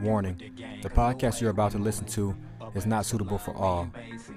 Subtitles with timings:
[0.00, 0.36] Warning
[0.82, 2.36] The podcast you're about to listen to
[2.74, 3.90] is not suitable for all.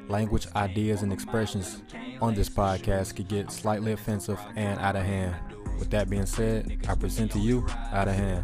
[0.07, 1.81] Language, ideas, and expressions
[2.21, 5.35] on this podcast could get slightly offensive and out of hand.
[5.79, 8.43] With that being said, I present to you Out of Hand.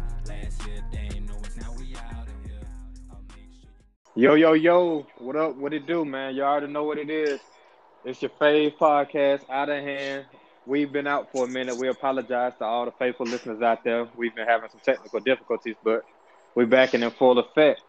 [4.14, 5.56] Yo, yo, yo, what up?
[5.56, 6.36] What it do, man?
[6.36, 7.40] You already know what it is.
[8.04, 10.26] It's your fave podcast, Out of Hand.
[10.66, 11.76] We've been out for a minute.
[11.76, 14.08] We apologize to all the faithful listeners out there.
[14.16, 16.04] We've been having some technical difficulties, but
[16.54, 17.80] we're back in in full effect.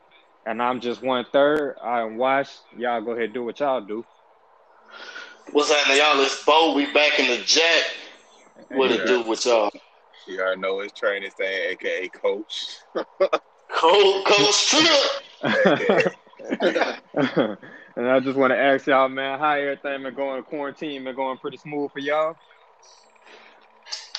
[0.46, 1.76] And I'm just one third.
[1.84, 2.50] I'm Wash.
[2.78, 4.06] Y'all go ahead and do what y'all do.
[5.52, 6.20] What's happening, y'all?
[6.22, 6.73] It's Bo.
[6.76, 7.84] We back in the jack.
[8.70, 9.72] What it do with y'all?
[10.28, 12.78] You already know it's training thing, aka coach.
[13.70, 15.12] Cold Coast Trip.
[17.95, 20.44] and I just want to ask y'all, man, how everything been going?
[20.44, 22.36] Quarantine been going pretty smooth for y'all?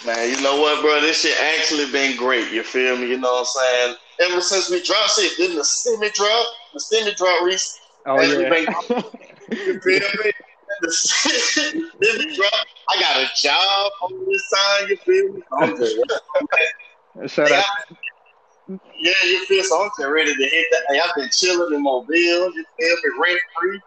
[0.04, 1.00] Man, you know what, bro?
[1.00, 2.52] This shit actually been great.
[2.52, 3.08] You feel me?
[3.08, 3.96] You know what I'm saying?
[4.20, 7.78] Ever since we dropped shit, then the stimmy drop, the stimmy drop Reese.
[8.06, 8.50] Oh we yeah.
[8.88, 10.32] feel me?
[10.80, 10.88] The
[12.00, 12.66] stimmy drop.
[12.88, 14.88] I got a job on this time.
[14.88, 15.42] You feel me?
[15.52, 15.96] I'm just,
[17.34, 17.64] Shout out.
[18.68, 20.82] yeah, you feel so I'm just ready to hit that.
[20.88, 22.14] Hey, I've been chilling in Mobile.
[22.14, 23.18] You feel me?
[23.22, 23.80] Rent free.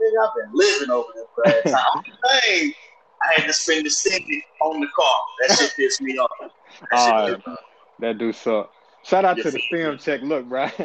[0.00, 2.02] Nigga, I've been living over there for that time.
[2.42, 2.74] Hey,
[3.22, 5.20] I had to spend the stimmy on the car.
[5.40, 6.30] That shit pissed me off.
[6.40, 7.58] That shit ah, pissed me off.
[8.00, 8.72] that do suck.
[9.02, 10.20] Shout out You to the STEM check.
[10.22, 10.62] Look, bro,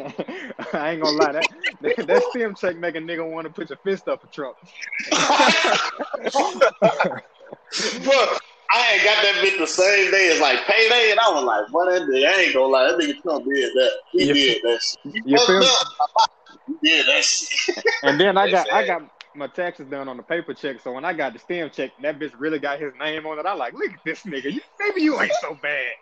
[0.72, 1.32] I ain't gonna lie.
[1.32, 1.48] That
[1.80, 4.56] that, that STEM check make a nigga want to put your fist up a truck.
[8.04, 11.44] Look, I ain't got that bitch the same day as like payday, and I was
[11.44, 12.26] like, "What that nigga?
[12.26, 13.90] I ain't gonna lie, that nigga Trump did that.
[14.12, 15.14] He You did that shit.
[15.26, 15.68] You feel
[16.82, 17.84] did that shit.
[18.02, 19.02] And then I got I got
[19.34, 20.80] my taxes done on the paper check.
[20.80, 23.46] So when I got the STEM check, that bitch really got his name on it.
[23.46, 24.52] I like, look at this nigga.
[24.52, 25.92] You, maybe you ain't so bad.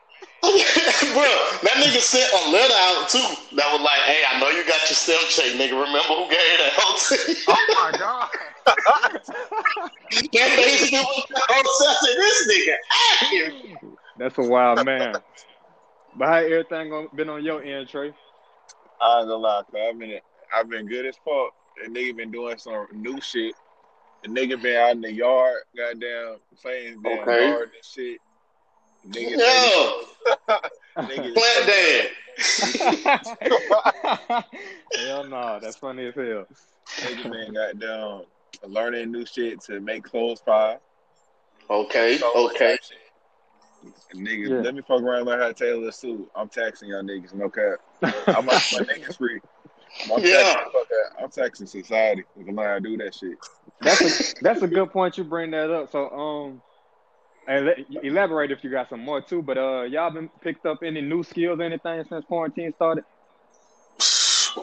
[1.15, 1.31] Bro,
[1.63, 3.19] that nigga sent a letter out too
[3.57, 5.73] that was like, "Hey, I know you got your stem check, nigga.
[5.73, 8.29] Remember who gave that out to you?" Oh my god.
[10.33, 12.15] that basically was the whole session.
[12.19, 12.49] This
[13.33, 13.97] nigga.
[14.17, 15.15] That's a wild man.
[16.17, 18.13] But how everything been on your end, Trey?
[19.01, 20.21] I ain't gonna lie, cause I've been
[20.55, 21.53] I've been good as fuck.
[21.83, 23.55] The nigga been doing some new shit.
[24.23, 27.47] The nigga been out in the yard, goddamn playing damn Okay.
[27.49, 28.21] yard and shit.
[29.09, 30.01] Nigga, Yo,
[30.99, 32.11] nigga, plant dad.
[34.97, 36.47] hell no, that's funny as hell.
[37.03, 38.23] nigga been goddamn
[38.67, 40.79] learning new shit to make clothes fire.
[41.69, 42.79] Okay, So, okay.
[44.15, 44.61] Niggas, Yeah.
[44.63, 46.27] let me fuck around and learn how to tailor a suit.
[46.35, 47.81] I'm taxing y'all niggas, no cap.
[48.29, 49.41] I'm my, my niggas free.
[50.11, 50.43] I'm Yeah.
[50.43, 50.71] taxing.
[51.23, 52.25] I'm taxing society.
[52.37, 53.37] We can learn how to do that shit.
[53.81, 54.11] That's a
[54.41, 55.91] that's a good point you bring that up.
[55.91, 56.63] So um, and let,
[57.49, 59.43] elaborate if you got some more too.
[59.43, 63.05] But uh, y'all been picked up any new skills, anything since quarantine started?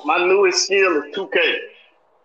[0.05, 1.55] My newest skill is 2K.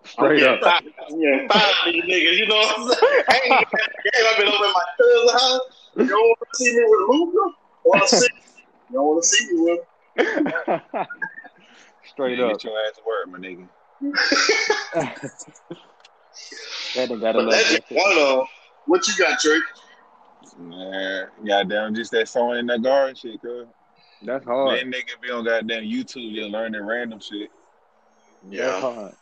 [0.05, 0.61] Straight I'm up.
[0.61, 3.23] getting Five, I'm five of these niggas, you know what I'm saying?
[3.29, 4.27] I ain't even at the game.
[4.29, 5.61] I've been over at my cousin's house.
[5.97, 7.45] You don't want to see me with Luka?
[7.85, 8.29] Want to see?
[8.89, 9.81] You don't want to see me with?
[12.13, 12.51] Straight Nigga, up.
[12.53, 13.69] Get your ass to work, my nigga.
[16.95, 17.99] That done got a But little that's just bit.
[17.99, 18.47] one of them.
[18.87, 19.59] What you got, Trey?
[20.59, 23.67] Man, goddamn, just that sewing in that garden shit, cuz.
[24.23, 24.79] That's hard.
[24.79, 24.95] That hard.
[24.95, 27.51] nigga be on goddamn YouTube just learning random shit.
[28.43, 29.15] That's hard.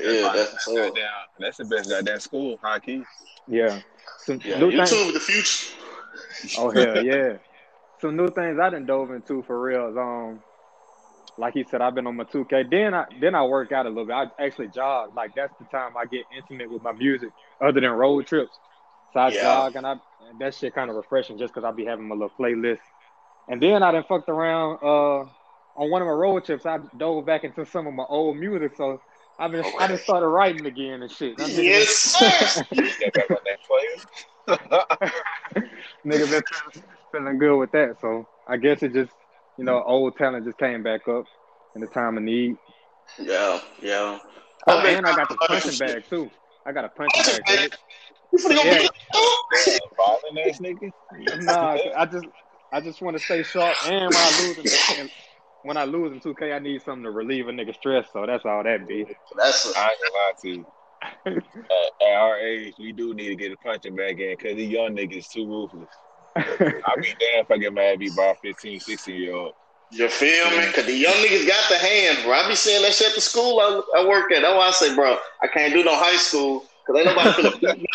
[0.00, 0.74] Yeah, that's so.
[0.74, 1.08] goddamn,
[1.38, 3.02] that's the best goddamn school, high key.
[3.46, 3.80] Yeah.
[4.18, 4.90] Some Yeah, new things.
[4.90, 5.72] YouTube the future.
[6.58, 7.38] Oh hell yeah.
[8.00, 9.88] Some new things I done dove into for real.
[9.88, 10.40] is, Um,
[11.38, 12.70] like he said, I've been on my 2K.
[12.70, 14.14] Then I then I work out a little bit.
[14.14, 15.14] I actually jog.
[15.14, 17.30] Like that's the time I get intimate with my music,
[17.60, 18.58] other than road trips.
[19.16, 19.42] I Yeah.
[19.42, 19.94] jog and I
[20.38, 22.80] that shit kind of refreshing just because I be having my little playlist.
[23.48, 25.24] And then I done fucked around uh
[25.78, 26.66] on one of my road trips.
[26.66, 28.76] I dove back into some of my old music.
[28.76, 29.00] So
[29.38, 31.38] I've been I just started writing again and shit.
[31.38, 32.30] I'm Yes, sir.
[32.72, 33.96] Get back on that player.
[36.06, 36.42] nigga been
[37.12, 37.96] feeling good with that.
[38.00, 39.12] So I guess it just,
[39.56, 41.24] you know, old talent just came back up
[41.74, 42.56] in the time of need.
[43.18, 44.18] yeah, yeah.
[44.66, 46.30] Oh, I've been- and I got the punching bag too.
[46.64, 47.72] I got a Punching bag.
[48.36, 48.50] Bag?
[48.52, 48.78] You finna go Yeah.
[48.78, 49.80] beat?
[49.96, 50.92] Balling ass nigga.
[51.44, 52.26] Nah, I just,
[52.72, 53.78] I just want to stay sharp.
[53.84, 55.10] And when I lose, in, and
[55.62, 58.08] when I lose in 2K, I need something to relieve a nigga stress.
[58.12, 59.06] So that's all that be.
[59.36, 60.66] That's a, I ain't gonna lie to you.
[61.68, 64.70] Uh, at our age, we do need to get a punching bag in because these
[64.70, 65.88] young niggas too ruthless.
[66.36, 69.52] I'll be damn if I get mad beat by a 15, 16 year old.
[69.90, 70.66] You feel me?
[70.66, 72.32] Because the young niggas got the hands, bro.
[72.32, 74.42] I be seeing that shit at the school I, I work at.
[74.42, 77.60] That's why I say, bro, I can't do no high school Cause ain't nobody finna
[77.60, 77.86] beat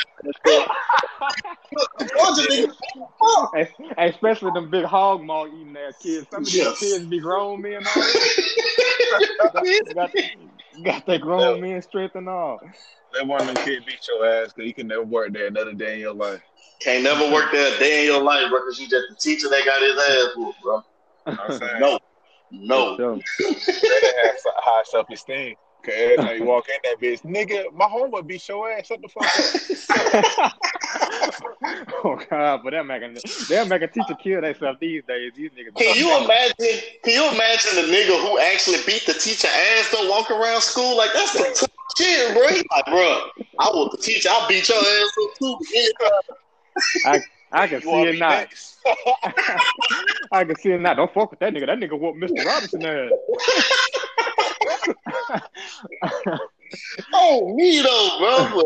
[1.98, 2.76] Georgia niggas.
[3.20, 3.56] fuck.
[3.56, 6.28] Hey, hey, especially them big hog maw eating ass kids.
[6.30, 6.80] Some of these Yes.
[6.80, 7.86] kids be grown men.
[7.88, 7.94] All
[9.96, 10.12] got,
[10.84, 12.60] got that grown men strength and all.
[13.14, 15.74] Let one of them kids beat your ass because you can never work there another
[15.74, 16.42] day in your life.
[16.82, 19.50] Can't never work there a day in your life, bro, because you just the teacher
[19.50, 20.82] that got his ass whooped, bro.
[21.28, 21.80] You know what I'm saying?
[21.80, 22.00] No.
[22.52, 22.98] No.
[22.98, 25.56] So, Better have high self esteem.
[25.84, 28.86] Cause every time you walk in that bitch, nigga, my homework beat your ass.
[28.86, 29.24] Shut the fuck
[30.44, 30.54] up.
[32.04, 33.18] oh God, but they're making
[33.50, 35.32] they're making teacher kill themselves these days.
[35.36, 35.76] These niggas.
[35.76, 36.82] Can you imagine?
[37.04, 40.96] Can you imagine the nigga who actually beat the teacher ass though walk around school
[40.96, 42.48] like that's the tough shit, bro?
[42.48, 43.30] He like, bro,
[43.60, 44.30] I want the teacher.
[44.32, 45.58] I'll beat your ass up too.
[47.52, 48.46] I can You see want it me now.
[50.32, 50.94] I can see it now.
[50.94, 51.66] Don't fuck with that nigga.
[51.66, 52.46] That nigga whooped Mr.
[52.46, 53.12] Robinson ass.
[57.14, 58.62] Oh, me though, bro.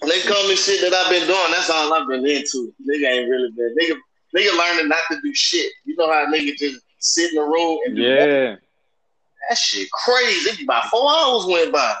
[0.00, 1.50] But they call me shit that I've been doing.
[1.50, 2.72] That's all I've been into.
[2.88, 3.74] Nigga ain't really been.
[3.80, 3.96] Nigga,
[4.36, 5.72] nigga learning not to do shit.
[5.84, 8.28] You know how nigga just sit in the room and do that?
[8.28, 8.56] yeah,
[9.48, 10.64] That shit crazy.
[10.64, 11.94] About four hours went by.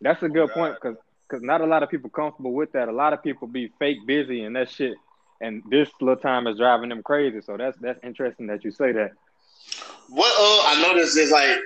[0.00, 0.54] that's a good God.
[0.54, 0.96] point because
[1.28, 2.88] because not a lot of people comfortable with that.
[2.88, 4.94] A lot of people be fake busy and that shit.
[5.40, 7.40] And this little time is driving them crazy.
[7.40, 9.12] So that's that's interesting that you say that.
[10.08, 11.58] What uh I know this is like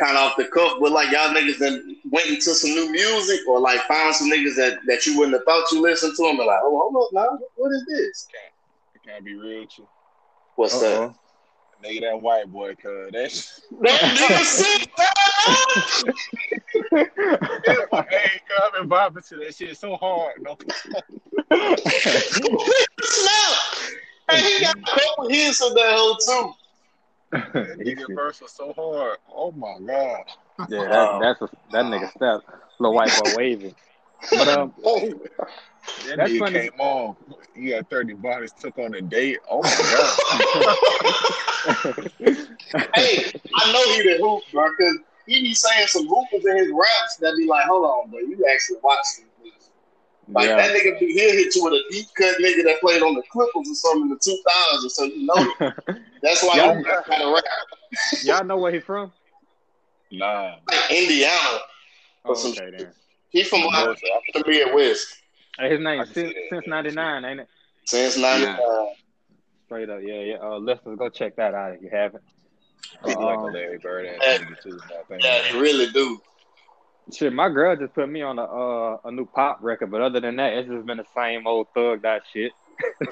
[0.00, 3.40] kind of off the cuff, but like y'all niggas that went into some new music
[3.48, 6.38] or like found some niggas that, that you wouldn't have thought you listened to them
[6.38, 8.26] and like, oh hold up now, what is this?
[9.04, 9.86] Can I be real with you?
[10.56, 11.14] What's Uh-oh.
[11.84, 13.80] Nigga, that white boy, cuz that's that?
[13.80, 14.90] That nigga sick,
[18.10, 20.34] hey, cuz I've been vibing to that shit so hard.
[20.40, 20.56] No,
[23.02, 23.52] Snap.
[24.30, 26.54] Hey, he got a couple hits of that hoe too.
[27.32, 29.18] That nigga verse was so hard.
[29.32, 30.24] Oh my god.
[30.68, 32.40] yeah, that, that's a, that nigga step.
[32.78, 33.74] Little white boy waving.
[34.36, 34.74] But um,
[36.06, 36.60] That That's nigga funny.
[36.60, 37.16] came on.
[37.54, 39.38] You got 30 bodies, took on a date.
[39.50, 40.18] Oh my god.
[42.94, 46.70] hey, I know he the hoop, bro, because he be saying some hoopers in his
[46.72, 49.29] raps that be like, hold on, bro, you actually watch these niggas.
[50.32, 50.56] Like yeah.
[50.56, 53.22] that nigga be he'll hit you with a deep cut nigga that played on the
[53.30, 55.52] Clippers or something in the two thousands, so you know
[56.22, 57.44] that's why Y'all- you got kind of rap
[58.22, 59.12] Y'all know where he from?
[60.10, 60.18] god.
[60.18, 60.54] Nah.
[60.68, 61.58] like Indiana.
[62.24, 62.92] Oh, some okay then.
[63.30, 65.16] He from I know like it's- the Midwest
[65.58, 67.48] Hey, his name I since since '99, ain't it?
[67.84, 68.58] since ninety nine.
[69.66, 70.36] Straight up, yeah, yeah.
[70.42, 72.22] Uh, listeners, go check that out if you haven't.
[73.04, 74.38] He like a Um, Larry Bird ass Yeah.
[74.38, 74.78] nigga too.
[75.20, 76.20] Yeah, he really do.
[77.12, 80.20] Shit, my girl just put me on a uh, a new pop record, but other
[80.20, 82.52] than that, it's just been the same old thug that shit.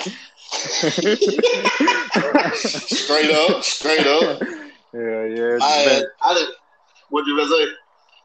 [2.55, 4.41] Straight up, straight up.
[4.95, 5.59] Yeah, yeah.
[5.61, 6.49] I, been, I did.
[7.11, 7.67] What you gonna say?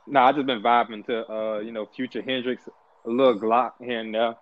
[0.07, 2.63] no, I just been vibing to uh, you know, Future Hendrix,
[3.05, 4.35] a little Glock here and there.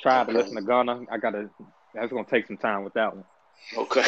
[0.00, 1.04] Tried to listen to Gunna.
[1.10, 1.50] I gotta.
[1.94, 3.24] That's gonna take some time with that one.
[3.76, 4.02] Okay.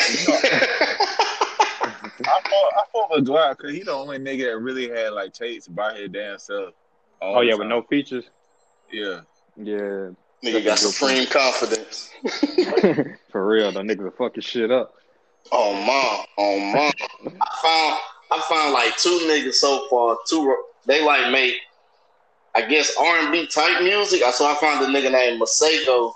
[2.27, 5.33] I fought, I fought with Glock because he the only nigga that really had like
[5.33, 6.75] tapes by his damn self.
[7.23, 7.61] Oh yeah, time.
[7.61, 8.25] with no features.
[8.93, 9.21] Yeah.
[9.57, 10.11] Yeah,
[10.43, 12.11] Nigga got supreme confidence.
[13.31, 13.73] for real.
[13.73, 14.95] The niggas will fuck your shit up.
[15.53, 16.93] Oh mom, oh mom.
[17.41, 17.99] I found
[18.31, 20.17] I found like two niggas so far.
[20.29, 20.57] Two
[20.87, 21.57] they like make
[22.55, 24.23] I guess R and B type music.
[24.33, 26.15] So I found a nigga named Masego.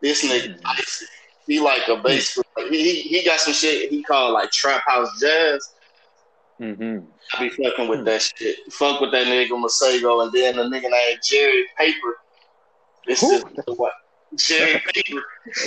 [0.00, 0.66] This nigga hmm.
[0.66, 1.06] icy.
[1.46, 2.38] He like a bass.
[2.70, 5.64] He, he he got some shit he called like trap house jazz.
[6.58, 6.98] hmm
[7.34, 8.56] I be fucking with that shit.
[8.72, 12.16] Fuck with that nigga Masego, and then the nigga named Jerry Paper.
[13.06, 13.92] This is what
[14.36, 15.22] Jerry Paper.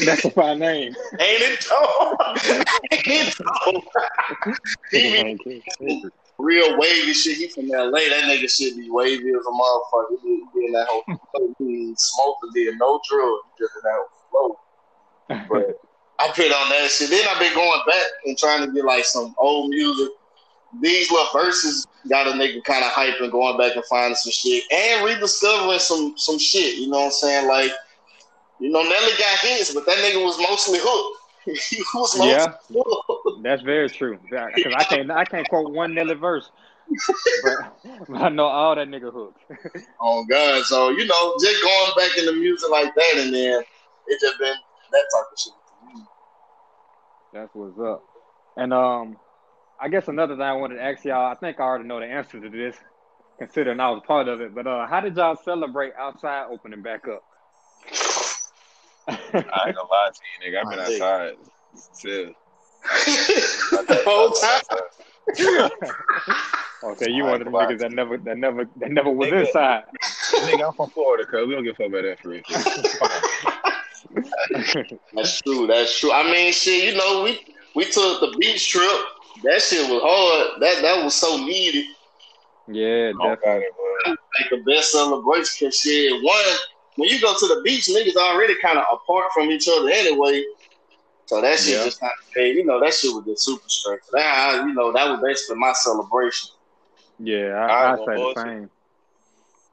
[0.05, 0.95] That's a fine name.
[1.19, 1.65] Ain't it?
[4.91, 7.37] Ain't it he be real wavy shit.
[7.37, 7.91] He from LA.
[7.91, 10.17] That nigga shit be wavy as a motherfucker.
[10.23, 11.03] He be, in that whole
[11.59, 13.97] he smoking, did no drugs, just in that
[14.31, 14.59] whole flow.
[15.29, 15.75] But
[16.19, 17.09] I put on that shit.
[17.09, 20.09] Then I've been going back and trying to get like some old music.
[20.81, 24.31] These little verses got a nigga kind of hype and going back and finding some
[24.31, 26.75] shit and rediscovering some some shit.
[26.75, 27.47] You know what I'm saying?
[27.47, 27.71] Like,
[28.59, 31.17] you know, Nelly got hits, but that nigga was mostly hooked.
[31.45, 32.53] he was mostly Yeah.
[32.69, 33.43] hooked.
[33.43, 34.19] That's very true.
[34.21, 36.51] Because I can't, I can't quote one Nelly verse,
[37.43, 37.57] but,
[38.15, 39.41] I know all that nigga hooks.
[40.01, 40.63] Oh God!
[40.63, 43.61] So you know, just going back into music like that, and then
[44.07, 44.55] it just been
[44.91, 45.53] that type of shit.
[47.33, 48.03] That's what's up.
[48.57, 49.17] And um,
[49.79, 51.31] I guess another thing I wanted to ask y'all.
[51.31, 52.75] I think I already know the answer to this,
[53.37, 54.53] considering I was part of it.
[54.53, 57.23] But uh, how did y'all celebrate outside opening back up?
[59.07, 60.63] I ain't gonna lie to you, nigga.
[60.63, 61.33] I've been outside
[61.73, 62.33] still.
[63.87, 64.61] the whole time.
[66.91, 69.83] okay, you one of them niggas that never, that never, that never was inside.
[70.01, 72.41] Nigga, I'm from Florida, cuz we don't give a fuck about that for real.
[75.13, 75.67] That's true.
[75.67, 76.11] That's true.
[76.11, 76.91] I mean, shit.
[76.93, 77.39] You know, we
[77.75, 78.89] we took the beach trip.
[79.43, 80.61] That shit was hard.
[80.61, 81.85] That that was so needed.
[82.67, 83.65] Yeah, Oh, definitely.
[84.05, 85.67] God, Like the best celebration.
[85.67, 86.43] Cause shit, one
[86.95, 90.43] when you go to the beach, niggas already kind of apart from each other anyway.
[91.27, 91.85] So that shit Yeah.
[91.85, 93.99] just kind of, you know, that shit was just super straight.
[94.03, 96.49] So that, you know, that was basically my celebration.
[97.19, 98.43] Yeah, I I, I ain't say gonna the bullshit.
[98.43, 98.69] same.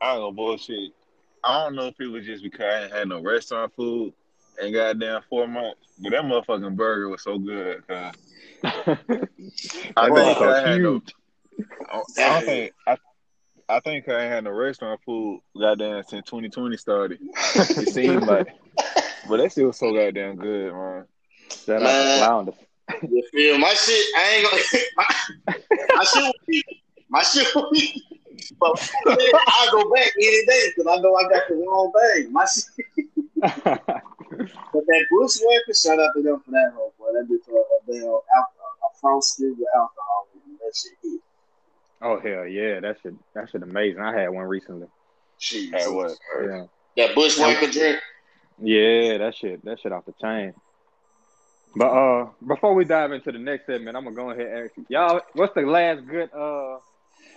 [0.01, 0.93] I ain't gonna bullshit.
[1.43, 4.13] I don't know if it was just because I ain't had no restaurant food
[4.61, 7.83] in goddamn four months, but that motherfucking burger was so good.
[7.91, 8.13] I
[8.65, 11.01] think was I had no.
[11.91, 12.97] I, I think I.
[13.69, 17.19] I think I ain't had no restaurant food goddamn since 2020 started.
[17.57, 18.47] It seemed like,
[19.29, 21.05] but that shit was so goddamn good, man.
[21.51, 22.19] Shout out to Man.
[22.19, 22.55] Flounders.
[23.03, 24.07] You feel my shit?
[24.17, 24.63] I ain't gonna.
[24.97, 25.07] My,
[25.97, 26.65] my shit will be.
[27.09, 28.05] My shit will be.
[28.61, 32.31] But I go back any day because I know I got the wrong bag.
[32.31, 34.03] My shit.
[34.73, 37.13] But that Bushwhacker, shout out to them for that whole boy.
[37.13, 40.29] That bitch a damn alcohol, a frosted with alcohol.
[40.35, 40.57] in.
[40.59, 41.21] That shit hit.
[42.03, 44.01] oh hell yeah, that shit that shit amazing.
[44.01, 44.87] I had one recently.
[45.39, 45.85] Jesus.
[45.85, 46.13] Had what?
[46.43, 46.65] Yeah.
[46.97, 47.99] That Bushwhacker drink.
[48.59, 50.55] Yeah, that shit, that shit off the chain.
[51.75, 54.77] But uh, before we dive into the next segment, I'm gonna go ahead and ask
[54.79, 56.79] you, y'all, what's the last good uh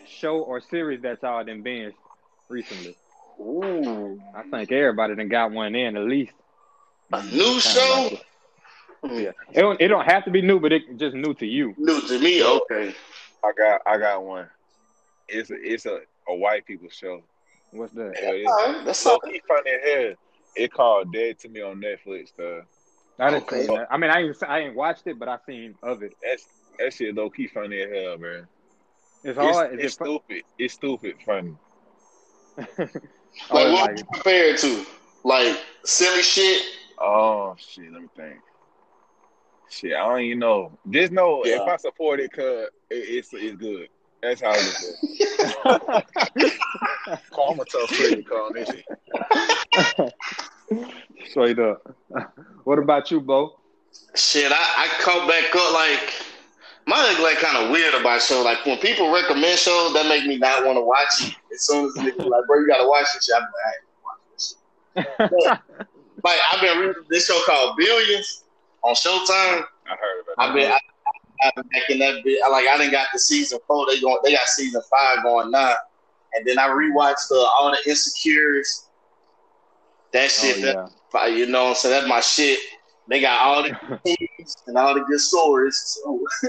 [0.08, 1.94] show or series that y'all done binged
[2.48, 2.96] recently?
[3.39, 4.20] Ooh.
[4.36, 6.32] I think everybody done got one in at least.
[7.12, 8.10] A new Kinda show?
[8.12, 8.22] it.
[9.04, 11.46] Oh, yeah, it don't, it don't have to be new, but it just new to
[11.46, 11.74] you.
[11.78, 12.94] New to me, okay.
[13.44, 14.48] I got I got one.
[15.28, 17.22] It's a it's a, a white people show.
[17.72, 18.16] What's that?
[18.18, 19.20] Hell, it's All right, that's so all.
[19.22, 20.13] funny as hell.
[20.56, 22.30] It called Dead to Me on Netflix.
[22.38, 22.63] Though.
[23.20, 23.62] I didn't Okay.
[23.62, 23.88] see that.
[23.89, 26.13] I mean, I ain't I ain't watched it, but I seen of it.
[26.22, 26.46] That's
[26.80, 28.48] that shit low key funny as hell, man.
[29.24, 29.74] It's It's, hard.
[29.74, 30.08] it's Is it fun?
[30.08, 30.44] stupid.
[30.58, 31.56] It's stupid funny.
[33.51, 34.86] Like, Oh, what like, would you compare it to?
[35.24, 36.62] Like, silly shit?
[37.00, 38.39] Oh shit, let me think.
[39.70, 40.77] Shit, I don't even know.
[40.89, 41.62] Just know Yeah.
[41.62, 43.88] if I support it, cause it, it's it's good.
[44.22, 46.03] That's how I look at
[46.44, 47.22] it.
[47.32, 48.86] Call my tough critic on this shit.
[51.29, 51.82] straight up.
[52.65, 53.56] what about you, Bo?
[54.15, 56.13] Shit, I, I caught back up like
[56.86, 58.41] my nigga like kind of weird about show.
[58.44, 61.36] Like when people recommend shows, that make me not want to watch it.
[61.53, 63.36] As soon as nigga be like, bro, you gotta watch this shit.
[63.36, 65.79] I'm like, I ain't gonna watch this shit.
[66.24, 68.44] Like I've been reading this show called Billions
[68.84, 69.66] on Showtime.
[69.88, 70.80] I heard about I've been I,
[71.44, 72.42] I've been back in that bit.
[72.50, 73.86] Like I didn't got the season four.
[73.88, 75.76] They going they got season five going now.
[76.34, 78.86] And then I rewatched uh, all the insecures.
[80.14, 80.88] That oh shit, yeah.
[81.14, 82.60] that, you know, so that's my shit.
[83.08, 86.00] They got all the teams and all the good stories.
[86.04, 86.20] So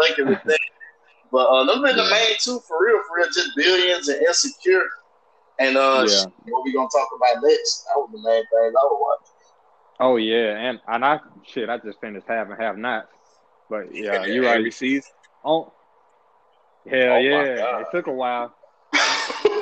[0.00, 0.58] thank you that.
[1.32, 4.82] But uh, them been the main two for real, for real, just billions and insecure.
[5.58, 6.20] And uh, Yeah.
[6.20, 7.84] shit, what we gonna talk about next?
[7.84, 9.32] That was the main thing I was watching.
[9.98, 13.08] Oh yeah, and and I shit, I just finished Haves and Have Nots.
[13.70, 14.72] But yeah, you every right.
[14.72, 15.10] season.
[15.44, 15.72] Oh,
[16.88, 18.54] hell Oh, yeah, it took a while.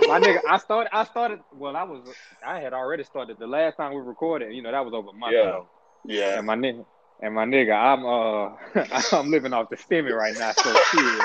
[0.06, 0.94] My nigga, I started.
[0.94, 1.40] I started.
[1.52, 2.14] Well, I was.
[2.44, 4.52] I had already started the last time we recorded.
[4.52, 5.42] You know, that was over a month Yeah.
[5.42, 5.68] ago.
[6.04, 6.38] Yeah.
[6.38, 6.84] And my nigga,
[7.20, 10.52] and my nigga, I'm uh, I'm living off the stimmy right now.
[10.52, 11.22] So shit,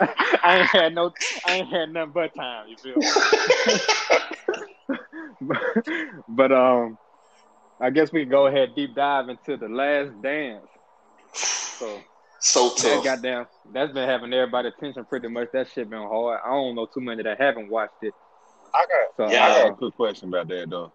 [0.44, 1.12] I ain't had no,
[1.44, 2.68] I ain't had nothing but time.
[2.68, 2.96] You feel?
[2.98, 3.06] me?
[5.40, 5.58] but,
[6.28, 6.98] but um,
[7.80, 10.66] I guess we can go ahead deep dive into the last dance.
[11.32, 12.00] So
[12.40, 13.04] So that tough.
[13.04, 15.48] goddamn, that's been having everybody attention pretty much.
[15.52, 16.40] That shit been hard.
[16.44, 18.14] I don't know too many that haven't watched it.
[18.74, 19.44] I got So Yeah.
[19.44, 20.92] I got uh, a quick question about that though.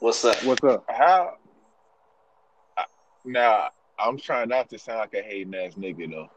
[0.00, 0.42] What's up?
[0.44, 0.84] what's up?
[0.88, 1.34] How
[3.24, 6.30] Now I'm trying not to sound like a hating ass nigga though.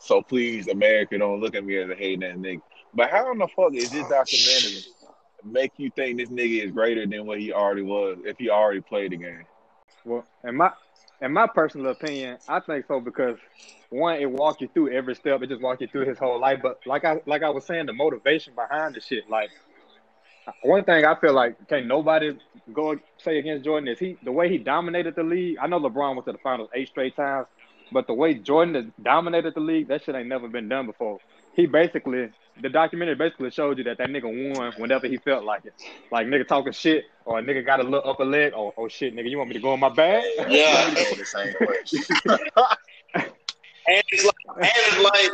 [0.00, 2.62] So please, America, don't look at me as a hating ass nigga.
[2.94, 4.84] But how in the fuck is this documentary
[5.44, 8.80] make you think this nigga is greater than what he already was if he already
[8.80, 9.44] played the game?
[10.04, 10.72] Well, in my
[11.20, 13.36] in my personal opinion, I think so because
[13.90, 15.42] one, it walk you through every step.
[15.42, 16.60] It just walk you through his whole life.
[16.62, 19.28] But like I like I was saying, the motivation behind the shit.
[19.28, 19.50] Like
[20.62, 22.36] one thing I feel like can't nobody
[22.72, 25.58] go say against Jordan is he the way he dominated the league.
[25.60, 27.46] I know LeBron went to the finals eight straight times,
[27.92, 31.18] but the way Jordan dominated the league, that shit ain't never been done before.
[31.54, 32.30] He basically
[32.60, 35.74] the documentary basically showed you that that nigga won whenever he felt like it.
[36.10, 38.52] Like nigga talking shit or a nigga got a little upper leg.
[38.54, 40.22] Oh, oh shit, nigga, you want me to go in my bag?
[40.48, 40.90] Yeah.
[40.90, 42.00] the same question.
[43.86, 45.30] And it's like, and it's like,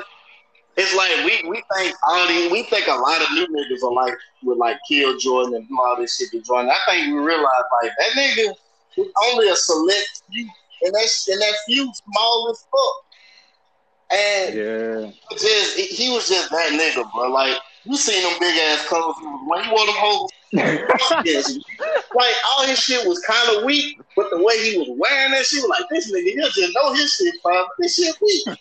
[0.77, 3.93] it's like we, we think all these, we think a lot of new niggas are
[3.93, 6.71] like would like kill Jordan and do all this shit to Jordan.
[6.71, 7.47] I think we realize
[7.83, 8.53] like that nigga
[8.99, 10.49] is only a select few,
[10.83, 14.19] and that and that few small as fuck.
[14.19, 15.11] And Yeah.
[15.39, 17.31] just he was just that nigga, bro.
[17.31, 19.15] Like You seen them big ass clothes
[19.47, 20.31] when you wore them whole
[22.15, 25.45] like all his shit was kind of weak, but the way he was wearing that
[25.45, 27.65] shit, was like this nigga, he just know his shit, bro.
[27.79, 28.59] This shit weak.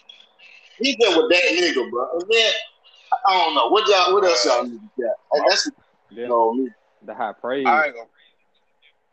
[0.80, 2.08] He been with that nigga, bro.
[2.14, 2.52] And then
[3.28, 5.44] I don't know what y'all, what else y'all need to get.
[5.48, 5.70] That's
[6.10, 6.24] Yeah.
[6.24, 6.70] you know me.
[7.04, 7.92] The high praise, I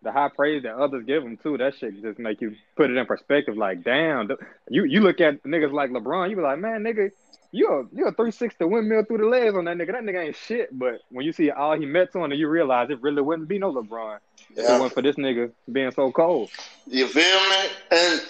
[0.03, 1.57] the high praise that others give him too.
[1.59, 3.57] That shit just make you put it in perspective.
[3.57, 4.29] Like, damn,
[4.69, 7.11] you you look at niggas like LeBron, you be like, man, nigga,
[7.53, 9.93] you a you a three sixty windmill through the legs on that nigga.
[9.93, 10.77] That nigga ain't shit.
[10.77, 13.59] But when you see all he met on, and you realize it really wouldn't be
[13.59, 14.19] no LeBron.
[14.51, 14.79] If it Yeah.
[14.79, 16.51] wasn't for this nigga being so cold.
[16.87, 17.69] You feel me?
[17.93, 18.23] And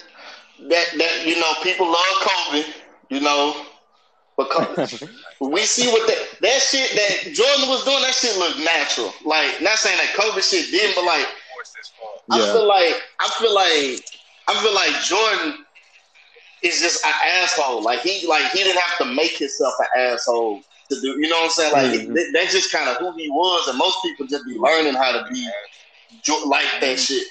[0.69, 2.63] that that you know, people love Kobe,
[3.13, 3.65] you know,
[4.37, 5.03] because
[5.39, 8.01] we see what that that shit that Jordan was doing.
[8.01, 9.13] That shit looked natural.
[9.25, 11.73] Like not saying that COVID shit didn't, but like force.
[12.31, 12.53] I Yeah.
[12.53, 14.03] feel like I feel like
[14.47, 15.65] I feel like Jordan
[16.63, 17.83] is just an asshole.
[17.83, 21.07] Like he like he didn't have to make himself an asshole to do.
[21.21, 21.73] You know what I'm saying?
[21.73, 22.13] Like Mhm.
[22.15, 25.11] that- that's just kind of who he was, and most people just be learning how
[25.11, 25.47] to be
[26.45, 27.27] like that shit.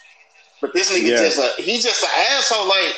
[0.61, 1.17] But this nigga Yeah.
[1.17, 2.67] just a he's just an asshole.
[2.69, 2.95] Like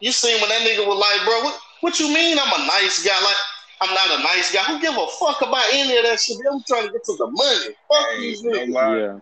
[0.00, 2.38] you seen when that nigga was like, bro, what what you mean?
[2.40, 3.14] I'm a nice guy.
[3.22, 3.36] Like
[3.80, 4.62] I'm not a nice guy.
[4.64, 6.38] Who give a fuck about any of that shit?
[6.50, 7.74] I'm trying to get to the money.
[7.88, 8.72] Fuck Hey, these no niggas.
[8.72, 8.96] lie.
[8.98, 9.18] Yeah.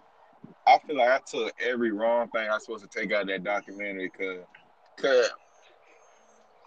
[0.66, 3.28] I feel like I took every wrong thing I was supposed to take out of
[3.28, 4.45] that documentary because
[4.97, 5.31] cause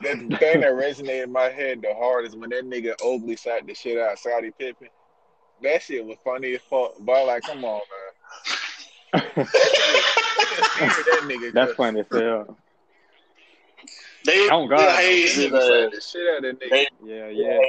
[0.01, 3.73] the thing that resonated in my head the hardest when that nigga Oakley shot the
[3.73, 4.89] shit out of Scottie Pippen.
[5.63, 6.95] That shit was funny as fuck.
[6.99, 7.79] But I'm like, come on,
[9.13, 9.21] man.
[9.35, 11.53] that nigga.
[11.53, 12.57] That's funny as hell.
[14.25, 14.77] They Oh, God.
[14.77, 16.69] Bill Hayes that and nigga uh, shot the shit out of that nigga.
[16.69, 17.59] They- Yeah, yeah.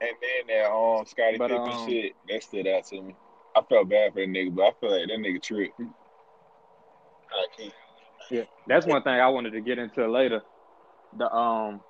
[0.00, 3.16] And then that um Scottie But, Pippen um, shit, that stood out to me.
[3.54, 5.80] I felt bad for that nigga, but I feel like that nigga tripped.
[5.80, 7.72] I can't.
[8.30, 10.42] Yeah, that's one thing I wanted to get into later.
[11.16, 11.80] The um,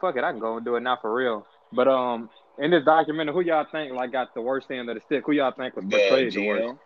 [0.00, 1.46] fuck it, I can go and do it now for real.
[1.72, 2.28] But um,
[2.58, 5.22] in this documentary, who y'all think like got the worst end of the stick?
[5.26, 6.64] Who y'all think was The portrayed the worst?
[6.64, 6.78] GM.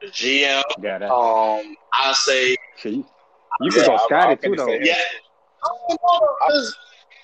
[0.00, 0.62] the GM.
[0.82, 3.04] Yeah, that Um, I say shit.
[3.60, 4.66] You, can Yeah, go I- I Scottie too though.
[4.66, 4.94] say yeah.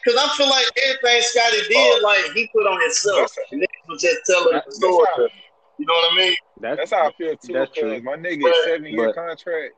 [0.04, 2.00] Because I feel like everything Scottie did, oh.
[2.04, 3.34] like he put on himself.
[3.52, 5.06] And they was just telling the story.
[5.16, 5.22] how,
[5.78, 6.36] You know what I mean?
[6.60, 7.52] That's, that's how I feel too.
[7.52, 8.00] That's true.
[8.02, 9.74] my nigga But- seven year but- contract.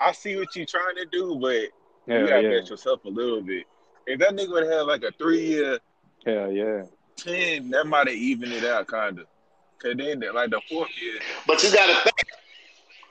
[0.00, 1.54] I see what you trying to do, but
[2.12, 3.64] you gotta yeah, bet yourself a little bit.
[4.06, 5.78] If that nigga would have like a three year
[6.26, 6.82] hell yeah.
[7.16, 9.26] ten, that might have evened it out kind of.
[9.80, 12.14] Cause then like the fourth year, But you got to think,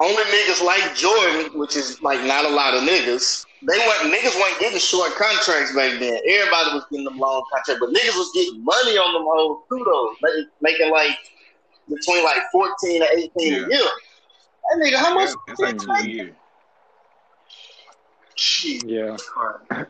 [0.03, 3.45] only niggas like Jordan, which is like not a lot of niggas.
[3.61, 6.19] They weren't niggas weren't getting short contracts back then.
[6.27, 9.83] Everybody was getting them long contracts, but niggas was getting money on them hoes too,
[9.85, 10.15] though.
[10.61, 11.17] Making like
[11.87, 13.65] between like fourteen to eighteen Yeah.
[13.65, 13.89] a year.
[14.69, 15.29] That nigga, how much?
[15.47, 16.35] it's, it's like two years.
[18.85, 19.85] Yeah.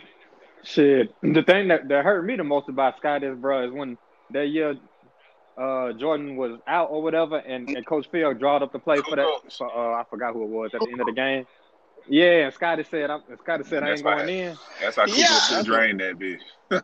[0.64, 1.16] Shit.
[1.22, 3.98] The thing that, that hurt me the most about Scott is, bro, is when
[4.32, 4.76] that year
[5.58, 9.16] uh, Jordan was out or whatever, and, and Coach Phil drawed up the play for
[9.16, 9.28] that.
[9.58, 11.46] For, uh, I forgot who it was at the end of the game.
[12.10, 14.30] Yeah, and Scottie said, I'm, Scottie said, I That's ain't going right.
[14.30, 14.58] in.
[14.82, 15.40] That's how Cooper Yeah.
[15.40, 16.42] should drain that bitch.
[16.70, 16.84] Bruh,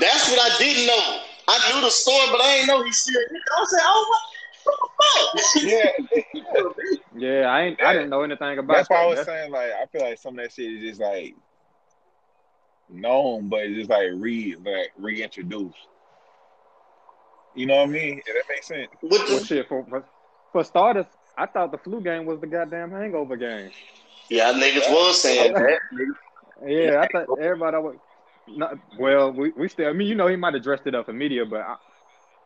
[0.00, 1.20] that's what I didn't know.
[1.48, 3.20] I knew the story, but I didn't know he still.
[3.20, 4.20] I was like, oh,
[4.64, 4.78] what,
[5.34, 5.62] what fuck?
[5.62, 5.90] yeah,
[7.42, 7.82] Yeah, I ain't.
[7.82, 10.18] I didn't know anything about That's why I was That's- saying like I feel like
[10.18, 11.34] some of that shit is just like
[12.88, 15.76] known, but it's just like re like reintroduced.
[17.54, 18.18] You know what I mean?
[18.18, 18.88] If that makes sense.
[19.00, 20.04] What Well, shit, for, for
[20.52, 23.70] for starters, I thought the flu game was the goddamn hangover game.
[24.28, 25.78] yeah, niggas was saying that.
[26.66, 27.96] Yeah, I thought everybody was.
[28.48, 29.88] Not, well, we, we still.
[29.88, 31.76] I mean, you know, he might have dressed it up in media, but I,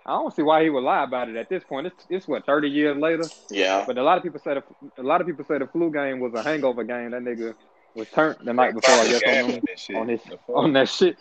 [0.06, 1.86] I don't see why he would lie about it at this point.
[1.86, 3.28] It's, it's what thirty years later.
[3.50, 3.84] Yeah.
[3.86, 6.20] But a lot of people said the a lot of people say the flu game
[6.20, 7.12] was a hangover game.
[7.12, 7.54] That nigga
[7.94, 8.94] was turned the night before.
[8.94, 9.62] I guess on, them-
[9.96, 11.16] on his on that shit.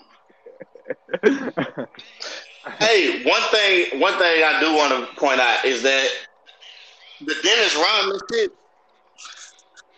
[2.80, 6.08] Hey, one thing, one thing I do want to point out is that
[7.21, 8.52] the Dennis Rodman shit.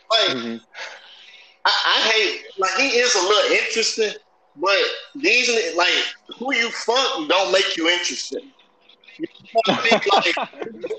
[0.10, 0.62] Like, Mhm.
[1.66, 4.14] I, I hate, like, he is a little interesting,
[4.56, 4.80] but
[5.16, 5.94] these, like,
[6.38, 8.52] who you fuck don't make you interesting.
[9.18, 9.28] You
[9.68, 10.02] know I mean?
[10.14, 10.38] Like,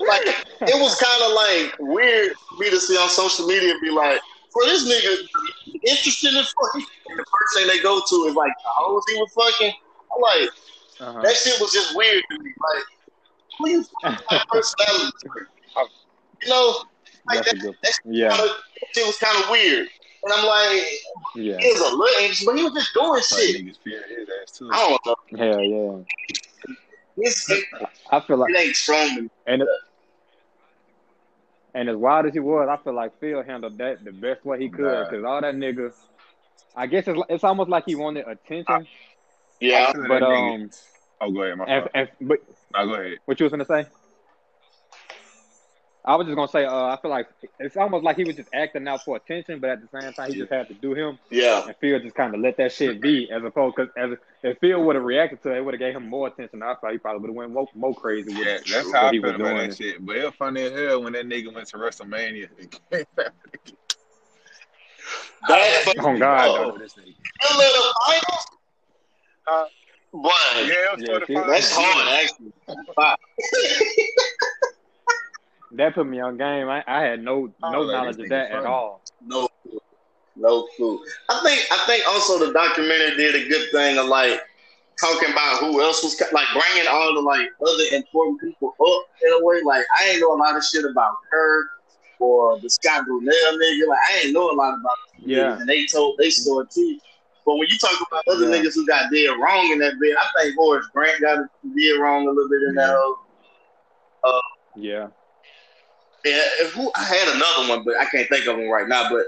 [0.07, 3.91] like, it was kind of like weird for me to see on social media be
[3.91, 4.19] like,
[4.51, 5.27] for this nigga,
[5.85, 6.75] interesting as fuck.
[6.75, 9.73] And the first thing they go to is like, how was he was fucking?
[10.15, 10.49] I'm like,
[10.99, 11.21] Uh-huh.
[11.21, 12.51] that shit was just weird to me.
[12.73, 12.83] Like,
[13.59, 15.11] who you fucking my personality?
[16.43, 16.75] You know,
[17.27, 17.75] like That's that, good.
[17.83, 18.53] that Yeah, kinda,
[18.93, 19.87] shit was kind of weird.
[20.23, 20.83] And I'm like,
[21.35, 23.55] yeah, he was a little interesting, but he was just doing Like, shit.
[23.65, 24.69] niggas fear his ass too.
[24.71, 25.37] I don't know.
[25.37, 26.03] hell yeah.
[27.17, 27.63] It's, it,
[28.11, 29.29] I feel like it ain't strong to me.
[29.47, 29.63] And
[31.73, 34.59] and as wild as he was, I feel like Phil handled that the best way
[34.59, 35.91] he could because all that nigga,
[36.75, 38.87] I guess it's it's almost like he wanted attention,
[39.59, 40.55] Yeah, Killing but that nigga.
[40.63, 40.69] um,
[41.21, 42.07] oh, go ahead, my and, fault.
[42.21, 42.39] but
[42.73, 43.17] No, go ahead.
[43.25, 43.85] what you was gonna say?
[46.05, 47.27] I was just gonna say, uh, I feel like
[47.59, 50.31] it's almost like he was just acting out for attention, but at the same time,
[50.31, 51.19] he just had to do him.
[51.29, 51.65] yeah.
[51.67, 54.81] And Phil just kind of let that shit be, as opposed because as if Phil
[54.81, 56.63] would have reacted to it, it would have gave him more attention.
[56.63, 59.11] I thought he probably would have went more, more crazy with Yeah, that's how I
[59.11, 59.69] he felt was about doing.
[59.69, 60.05] that shit.
[60.05, 62.47] But it was funny as hell when that nigga went to WrestleMania.
[62.91, 63.07] That
[65.49, 66.77] Oh fucking God, oh, no.
[66.77, 67.07] this nigga.
[67.07, 68.45] you little finals.
[69.47, 69.65] Huh?
[70.13, 72.53] Boy, Yeah, it was Yeah, see, that's hard actually.
[75.73, 76.69] That put me on game.
[76.69, 79.03] I, I had no Oh, no like, knowledge of that at all.
[79.21, 79.79] No clue.
[80.35, 80.99] No clue.
[81.29, 84.39] I think I think also the documentary did a good thing of like
[84.99, 89.33] talking about who else was like bringing all the like other important people up in
[89.33, 89.61] a way.
[89.65, 91.67] Like I ain't know a lot of shit about Kirk
[92.19, 93.87] or the Scott Burrell nigga.
[93.87, 95.59] Like I ain't know a lot about these Yeah.
[95.59, 96.97] and they told they story too.
[97.47, 98.57] But when you talk about other Yeah.
[98.61, 101.39] niggas who got dead wrong in that bit, I think Horace Grant got
[101.75, 102.89] dead wrong a little bit in that.
[102.89, 104.41] hoe.
[104.75, 105.07] Yeah,
[106.25, 109.09] Yeah, if who I had another one, but I can't think of him right now.
[109.09, 109.25] But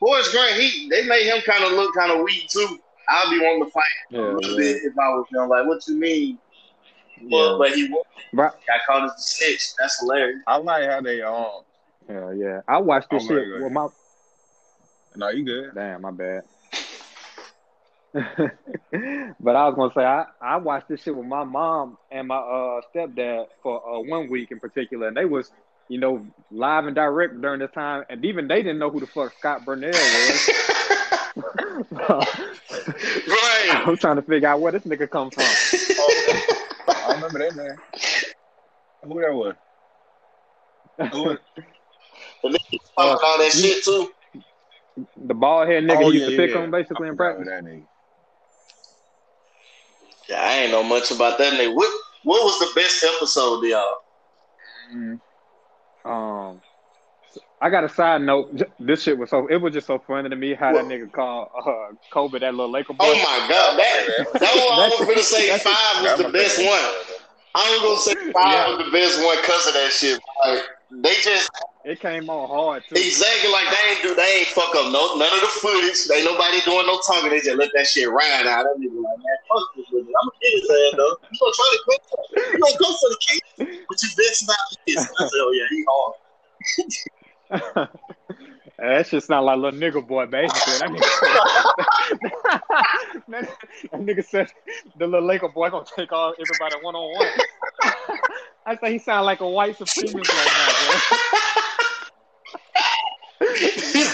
[0.00, 2.78] Horace Grant, he they made him kind of look kind of weak too.
[3.08, 4.56] I'll be wanting to fight a little yeah.
[4.74, 5.48] bit if I was young.
[5.48, 6.38] Like, what you mean?
[7.30, 7.56] But, yeah.
[7.58, 8.06] but he won't.
[8.32, 9.74] But got caught as a snitch.
[9.78, 10.40] That's hilarious.
[10.48, 11.62] I like how they um.
[12.10, 12.60] yeah, yeah.
[12.66, 13.62] I watched this Oh, shit God.
[13.62, 13.86] with my
[15.14, 15.70] No, you good.
[15.74, 16.42] Damn, my bad.
[19.40, 22.36] but I was gonna say I, I watched this shit with my mom and my
[22.36, 25.50] uh stepdad for uh, one week in particular, and they was
[25.88, 29.06] you know live and direct during this time, and even they didn't know who the
[29.06, 30.50] fuck Scott Burrell was.
[31.92, 33.68] right.
[33.86, 35.44] I'm trying to figure out where this nigga come from.
[36.88, 37.76] I remember that man.
[39.02, 39.54] Who that was?
[41.12, 41.38] Who was
[42.42, 42.60] And then
[42.96, 44.10] all that shit too.
[45.26, 46.62] The bald head nigga Oh, he used yeah, to pick yeah.
[46.62, 47.46] on basically I in practice.
[47.46, 47.86] That nigga.
[50.28, 51.74] Yeah, I ain't know much about that nigga.
[51.74, 51.90] What
[52.24, 53.94] What was the best episode, to y'all?
[54.94, 55.20] Mm.
[56.04, 56.60] Um,
[57.60, 58.62] I got a side note.
[58.78, 61.48] This shit was so it was just so funny to me how that nigga called
[61.66, 63.04] uh, Kobe that little Laker boy.
[63.06, 66.68] Oh my god, that that one I was gonna say five was the best one.
[67.54, 68.76] I was gonna say five Yeah.
[68.76, 70.20] was the best one because of that shit.
[70.44, 71.50] Like they just
[71.84, 72.94] It came on hard too.
[72.94, 75.98] exactly like they ain't do they ain't fuck up no none of the footage.
[76.14, 77.30] Ain't nobody doing no talking.
[77.30, 78.64] They just let that shit ride out.
[78.64, 80.06] That nigga like man, fuck this nigga.
[80.06, 81.16] I'm gonna get his ass though.
[81.30, 81.94] You gonna try to go?
[82.36, 83.40] You gonna go for the king?
[83.88, 85.02] But you bitch about this?
[85.02, 86.14] I said, oh yeah, he hard.
[88.78, 90.78] that shit sound like little nigga boy basically.
[90.78, 91.08] That nigga,
[93.92, 94.48] that nigga said
[94.96, 97.26] the little Laker boy gonna take all everybody one on one.
[98.66, 101.46] I say he sound like a white supremacist right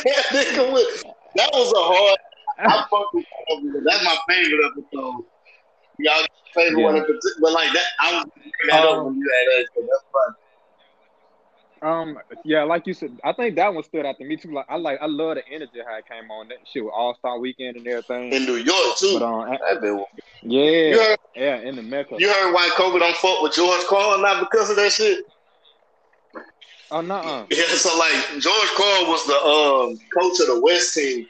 [0.05, 1.05] that nigga was,
[1.37, 2.19] that was a hard.
[2.59, 5.25] I fuck with that because that's my favorite episode.
[5.99, 7.05] Y'all favorite one
[7.41, 9.69] but like that, I was bring that up when you had that.
[9.75, 10.35] That's fun.
[11.83, 14.53] Um, yeah, like you said, I think that one stood out to me too.
[14.53, 17.17] Like I like, I love the energy how it came on that shit with All
[17.17, 18.33] Star Weekend and everything.
[18.33, 19.19] In New York too.
[19.19, 20.05] But um, been,
[20.43, 22.15] yeah, heard yeah, in the Mecca.
[22.19, 25.25] you heard why Kobe don't fuck with George Karl not because of that shit.
[26.93, 31.27] Oh no, Yeah, so like George Karl was the um coach of the West team,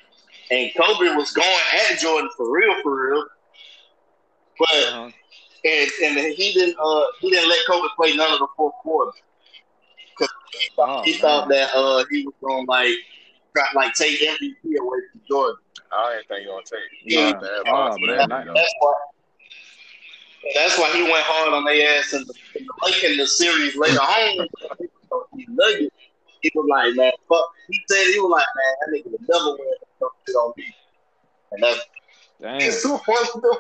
[0.51, 1.49] and Kobe was going
[1.91, 3.25] at Jordan for real, for real.
[4.59, 5.11] But uh-huh.
[5.65, 9.13] and and he didn't uh he didn't let Kobe play none of the fourth quarter.
[10.79, 11.21] Oh, he man.
[11.21, 12.93] thought that uh he was gonna like
[13.57, 15.57] try like take MVP away from Jordan.
[15.93, 16.81] I ain't think you gonna take.
[17.05, 17.19] Yeah.
[17.21, 18.55] You have to have Oh, man, that, not- you know.
[18.55, 18.95] That's why.
[20.55, 23.27] That's why he went hard on their ass in the, in the, like in the
[23.27, 24.49] series later on.
[25.37, 25.95] He Nuggets.
[26.41, 27.45] He was like, man, fuck.
[27.71, 30.75] He said he was like, man, that nigga would never win some shit on me.
[31.53, 31.81] And that's
[32.41, 33.59] Damn, it's too funny.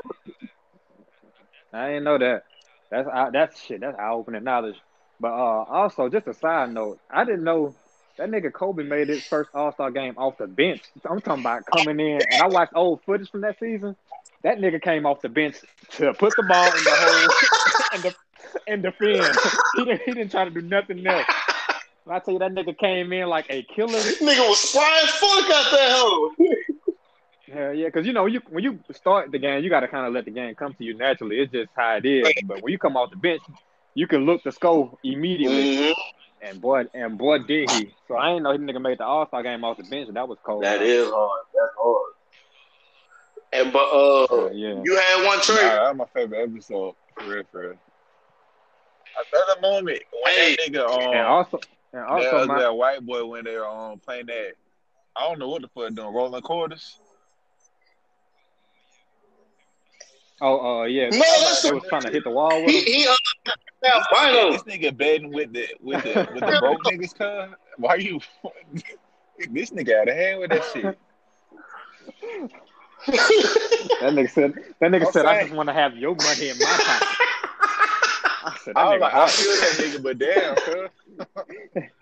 [1.72, 2.42] I didn't know that.
[2.90, 3.80] That's eye- that's shit.
[3.80, 4.76] That's eye opening knowledge.
[5.22, 7.76] But uh, also, just a side note, I didn't know
[8.16, 10.82] that nigga Kobe made his first All Star game off the bench.
[11.08, 13.94] I'm talking about coming in, and I watched old footage from that season.
[14.42, 15.58] That nigga came off the bench
[15.90, 17.28] to put the ball in the hole
[17.94, 18.14] and, the,
[18.66, 19.38] and defend.
[19.76, 21.24] He didn't, he didn't try to do nothing else.
[22.02, 23.92] When I tell you that nigga came in like a killer.
[23.92, 26.32] This nigga was flying fuck out that hole.
[27.52, 30.04] Hell yeah, because you know you when you start the game, you got to kind
[30.04, 31.38] of let the game come to you naturally.
[31.38, 32.26] It's just how it is.
[32.44, 33.42] But when you come off the bench,
[33.94, 35.76] you can look the score immediately.
[35.76, 35.94] Mhm.
[36.42, 37.94] And boy, and boy, did he!
[38.08, 40.08] So I didn't know he nigga made the All Star game off the bench.
[40.12, 40.64] That was cold.
[40.64, 41.44] That is hard.
[41.54, 42.12] That's hard.
[43.52, 44.82] And but uh, Uh, yeah.
[44.84, 45.58] you had one Nah, trade.
[45.58, 46.94] that's my favorite episode.
[47.14, 47.70] For real, for real.
[49.18, 50.56] At the moment when Hey.
[50.56, 51.60] that nigga um And also,
[51.92, 54.54] and that also ugly my ass white boy when they um playing that
[55.14, 56.98] I don't know what the fuck doing rolling quarters.
[60.44, 61.08] Oh, uh, yeah.
[61.10, 62.84] No, that's they the- was trying to hit the wall with He him.
[62.84, 64.52] he uh, albino.
[64.52, 67.54] This nigga betting with the with the with the broke niggas, cuz.
[67.78, 68.20] Why you?
[69.50, 70.98] this nigga out of hand with that shit.
[73.06, 74.54] That nigga said.
[74.80, 77.08] That nigga I'm said, "I just want to have your money in my pocket."
[78.44, 80.56] I said, "That I was nigga like, I hot." feel that nigga, but damn,
[81.76, 81.88] cuz.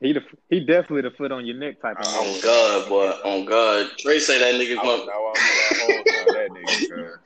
[0.00, 2.42] He the, he definitely the foot on your neck type of Oh nigga.
[2.44, 3.12] God, boy.
[3.24, 3.90] Oh God.
[3.98, 5.00] Trey say that nigga's I my don't.
[5.00, 7.18] I'm gonna hold on that nigga.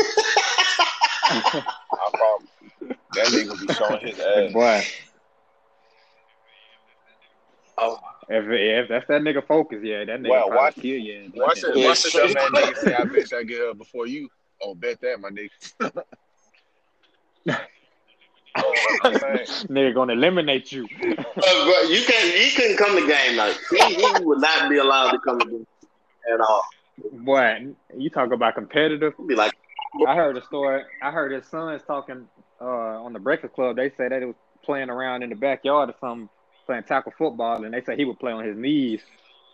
[1.70, 2.48] I promise.
[2.80, 2.94] you.
[3.14, 4.52] That nigga be showing his ass.
[4.52, 4.84] Boy,
[7.80, 7.98] Oh.
[8.28, 11.14] If if that's that nigga focus, yeah, that nigga Well, watch- kill you.
[11.14, 11.76] in Watch it.
[11.76, 14.28] Yeah, Watch the dumb man nigga say, "I bet I get her before you."
[14.60, 16.04] Oh, bet that, my nigga.
[19.68, 20.86] Nigga gonna eliminate you.
[21.00, 21.14] Bro,
[21.88, 22.34] you can't.
[22.34, 23.58] he couldn't come to game night.
[23.70, 25.66] He, he would not be allowed to come to game
[26.32, 26.64] at all.
[27.12, 29.14] Boy, you talk about competitive.
[29.16, 29.52] He'd be like,
[30.06, 30.82] I heard a story.
[31.02, 32.28] I heard his sons talking
[32.60, 33.76] uh, on the Breakfast Club.
[33.76, 36.28] They said that it was playing around in the backyard or something,
[36.66, 39.00] playing tackle football, and they said he would play on his knees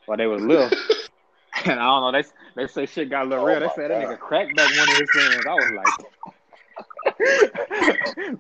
[0.07, 0.71] while they was little.
[1.65, 2.23] and I don't know.
[2.23, 3.61] They they say shit got a little Oh real.
[3.61, 5.47] They said that nigga cracked back one of his sons.
[5.47, 6.34] I was like,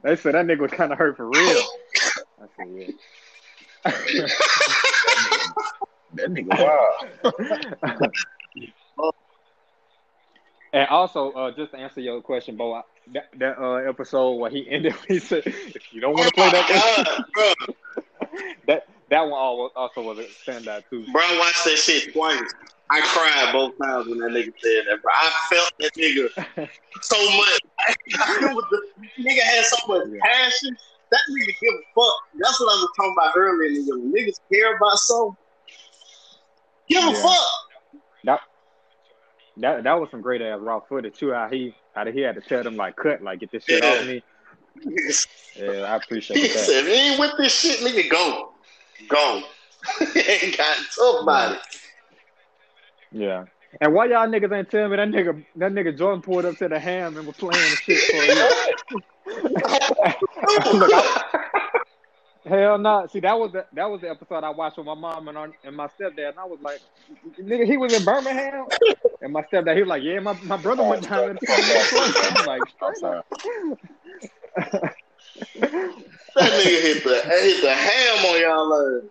[0.02, 1.62] they said that nigga was kind of hurt for real.
[2.40, 2.68] I said,
[3.84, 4.26] yeah.
[6.14, 6.48] that nigga
[7.88, 8.12] wild.
[10.72, 14.50] And also, uh, just to answer your question, Bo, I- that, that uh, episode where
[14.50, 17.54] he ended, he said, "If you don't want oh to play that God, bro.
[17.66, 19.32] game, that that one
[19.76, 22.40] also was a standout too." Bro, I watched that shit twice.
[22.90, 25.12] I cried both times when that nigga said that, bro.
[25.12, 26.28] I felt that nigga
[27.02, 27.58] so much.
[28.08, 28.80] the
[29.20, 30.18] nigga had so much Yeah.
[30.22, 30.76] passion.
[31.10, 32.14] That nigga give a fuck.
[32.40, 33.70] That's what I was talking about earlier.
[33.70, 34.12] Nigga.
[34.12, 35.36] Niggas care about something,
[36.88, 37.38] give a fuck.
[38.24, 38.40] That
[39.58, 41.32] that that was some great ass raw footage too.
[41.32, 43.88] How he how he had to tell them like cut like get this shit Yeah.
[43.90, 44.22] off me.
[45.56, 46.58] Yeah, I appreciate He that.
[46.58, 48.53] said, ain't with this shit, nigga, go.
[49.08, 49.42] Go.
[50.16, 51.60] ain't got to talk about it.
[53.12, 53.44] Yeah.
[53.80, 56.68] And why y'all niggas ain't telling me that nigga that nigga Jordan pulled up to
[56.68, 58.34] the ham and was playing the shit for you?
[60.78, 61.34] Look, I-
[62.46, 63.06] Hell no.
[63.10, 65.50] See, that was the that was the episode I watched with my mom and, our,
[65.64, 66.78] and my stepdad, and I was like,
[67.40, 68.66] "Nigga, he was in Birmingham."
[69.22, 71.40] And my stepdad, he was like, "Yeah, my, my brother went down there to
[72.38, 73.22] I'm like, I'm sorry.
[76.36, 79.10] That nigga hit the hit the ham on y'all ass.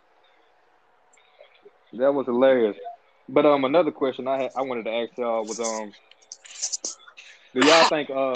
[1.93, 2.75] That was hilarious.
[3.29, 5.93] But um, another question I had, I wanted to ask y'all was um,
[7.53, 8.33] do y'all think uh,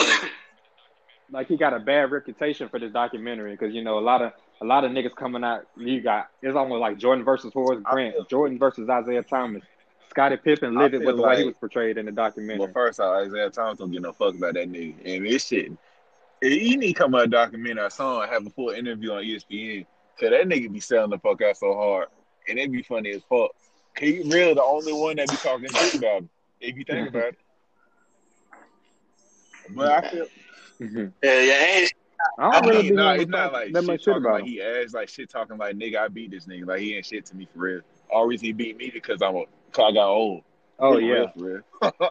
[1.32, 3.52] like he got a bad reputation for this documentary?
[3.52, 5.66] Because you know a lot of a lot of niggas coming out.
[5.76, 9.64] You got it's almost like Jordan versus Horace Grant, feel- Jordan versus Isiah Thomas.
[10.10, 12.60] Scottie Pippen I lived it with the way he was portrayed in the documentary.
[12.60, 14.96] Well, first off, Isiah Thomas don't give no fuck about that nigga.
[15.06, 15.72] And this shit,
[16.42, 19.86] he need to come out a documentary or something, have a full interview on ESPN.
[20.20, 22.08] Cause that nigga be selling the fuck out so hard.
[22.48, 23.52] And it be funny as fuck.
[24.00, 27.30] He real the only one that be talking shit about him, if you think about
[27.30, 27.38] it.
[29.70, 30.28] But I feel
[30.82, 31.12] Mhm.
[31.24, 31.88] Yeah, yeah,
[32.40, 34.34] I I don't really mean, be nah, it's not like that much shit talking about
[34.34, 34.48] like him.
[34.48, 37.26] he ass like shit talking like nigga I beat this nigga like he ain't shit
[37.28, 37.82] to me for real.
[38.12, 40.44] Always he beat me because I'm a cause I got old.
[40.80, 41.44] Oh For yeah, real, for
[41.82, 41.92] real.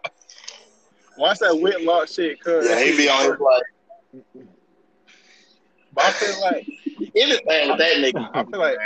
[1.19, 3.63] Once that Whitlock shit, cuz yeah, he be on his like
[5.95, 6.67] But I feel like
[7.15, 8.31] anything with that nigga.
[8.35, 8.79] I feel like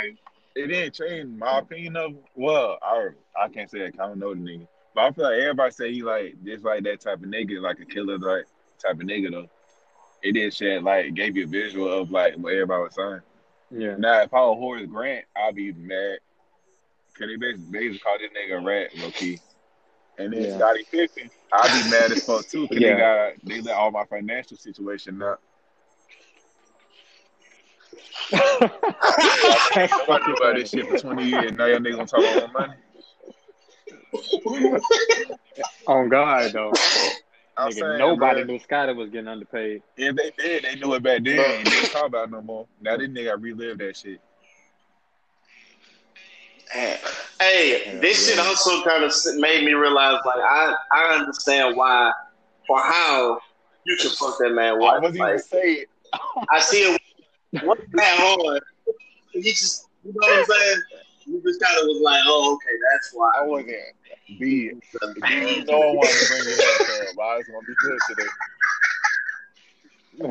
[0.55, 4.33] it didn't change my opinion of well, I I can't say that I don't know
[4.33, 4.67] the nigga.
[4.93, 7.79] But I feel like everybody say he like just like that type of nigga, like
[7.79, 8.45] a killer like
[8.81, 9.49] type of nigga though.
[10.23, 13.21] It did shed like gave you a visual of like what everybody was saying.
[13.71, 13.95] yeah.
[13.97, 16.19] Now if I was Horace Grant, I'd be mad.
[17.17, 19.39] Cause they basically, basically call this nigga a rat, low key.
[20.17, 20.57] And then Yeah.
[20.57, 22.95] Scottie Pippen, I'd be mad as fuck too, cause Yeah.
[22.95, 25.41] they got they let all my financial situation up.
[28.31, 31.53] That's Nobody fucking knew about this shit for twenty years.
[31.53, 32.73] Now y'all niggas gonna talk about my money.
[35.87, 36.71] On God though,
[37.57, 39.81] I'm nigga, saying, nobody bruh, knew Scottie was getting underpaid.
[39.97, 41.39] If they did, they knew it back then.
[41.39, 42.67] and They didn't talk about it no more.
[42.81, 44.21] Now this nigga relive that shit.
[47.41, 52.11] Hey, this shit also kind of made me realize, like, I I understand why,
[52.67, 53.39] for how
[53.83, 55.01] you should fuck that man I wife.
[55.01, 55.89] wasn't even Like, say it.
[56.51, 57.01] I see it
[57.63, 58.61] one that hard.
[59.33, 60.81] He just, you know what I'm saying?
[61.25, 63.31] You just kind of was like, oh, okay, that's why.
[63.39, 63.71] I wasn't
[64.39, 64.71] be
[65.65, 68.29] know I wanted to bring it up, so but I was gonna be good today.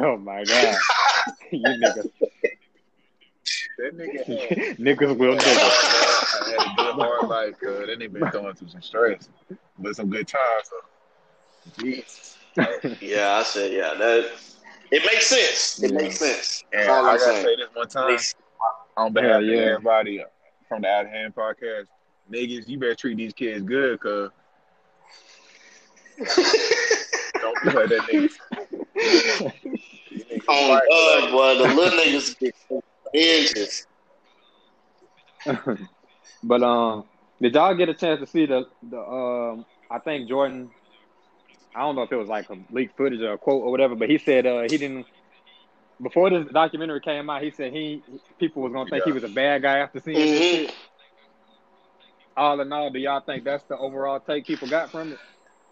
[0.05, 0.79] Oh my God,
[1.51, 2.11] you niggas,
[3.83, 4.27] That nigga
[4.69, 5.47] had, niggas will niggas.
[5.47, 7.87] I had a good hard life, cuz.
[7.87, 9.29] That nigga been going through some stress.
[9.79, 11.83] But some good times though.
[11.83, 12.37] Jesus.
[13.01, 14.31] Yeah, I said, yeah, that
[14.91, 15.83] it makes sense.
[15.83, 15.99] It Yeah.
[15.99, 16.65] makes sense.
[16.73, 18.19] And That's all I I'm gotta say this one time
[18.97, 19.57] on behalf Hell of yeah.
[19.61, 20.25] everybody
[20.69, 21.87] from the Out of Hand podcast,
[22.31, 24.31] niggas, you better treat these kids good, cause
[26.19, 28.33] don't be like that niggas.
[30.11, 32.55] These niggas oh, On fight God, like- boy, the little niggas get
[33.15, 33.87] inches.
[36.43, 37.05] but um,
[37.41, 39.65] did y'all get a chance to see the the um?
[39.91, 40.71] I think Jordan.
[41.75, 43.95] I don't know if it was like a leaked footage or a quote or whatever,
[43.95, 45.07] but he said uh, he didn't.
[46.03, 48.03] Before this documentary came out, he said he
[48.39, 50.51] people was gonna think he was a bad guy after seeing Mhm.
[50.51, 50.75] shit.
[52.37, 55.19] All in all, do y'all think that's the overall take people got from it?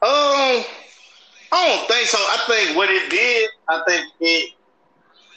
[0.03, 0.64] Um,
[1.51, 2.18] I don't think so.
[2.18, 4.51] I think what it did, I think it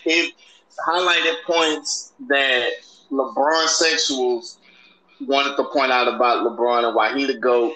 [0.06, 0.34] it
[0.88, 2.70] highlighted points that
[3.12, 4.58] LeBron sexuals
[5.22, 7.74] wanted to point out about LeBron and why he the goat.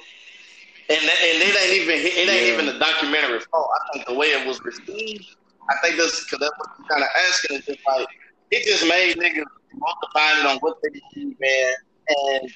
[0.90, 2.54] And that, and it ain't even it ain't Yeah.
[2.54, 3.68] even the documentary fault.
[3.74, 5.26] I think the way it was received,
[5.70, 7.58] I think that's because that's what you're kind of asking.
[7.58, 8.08] It's just like
[8.52, 11.74] it just made niggas more divided on what they believe, man,
[12.08, 12.52] and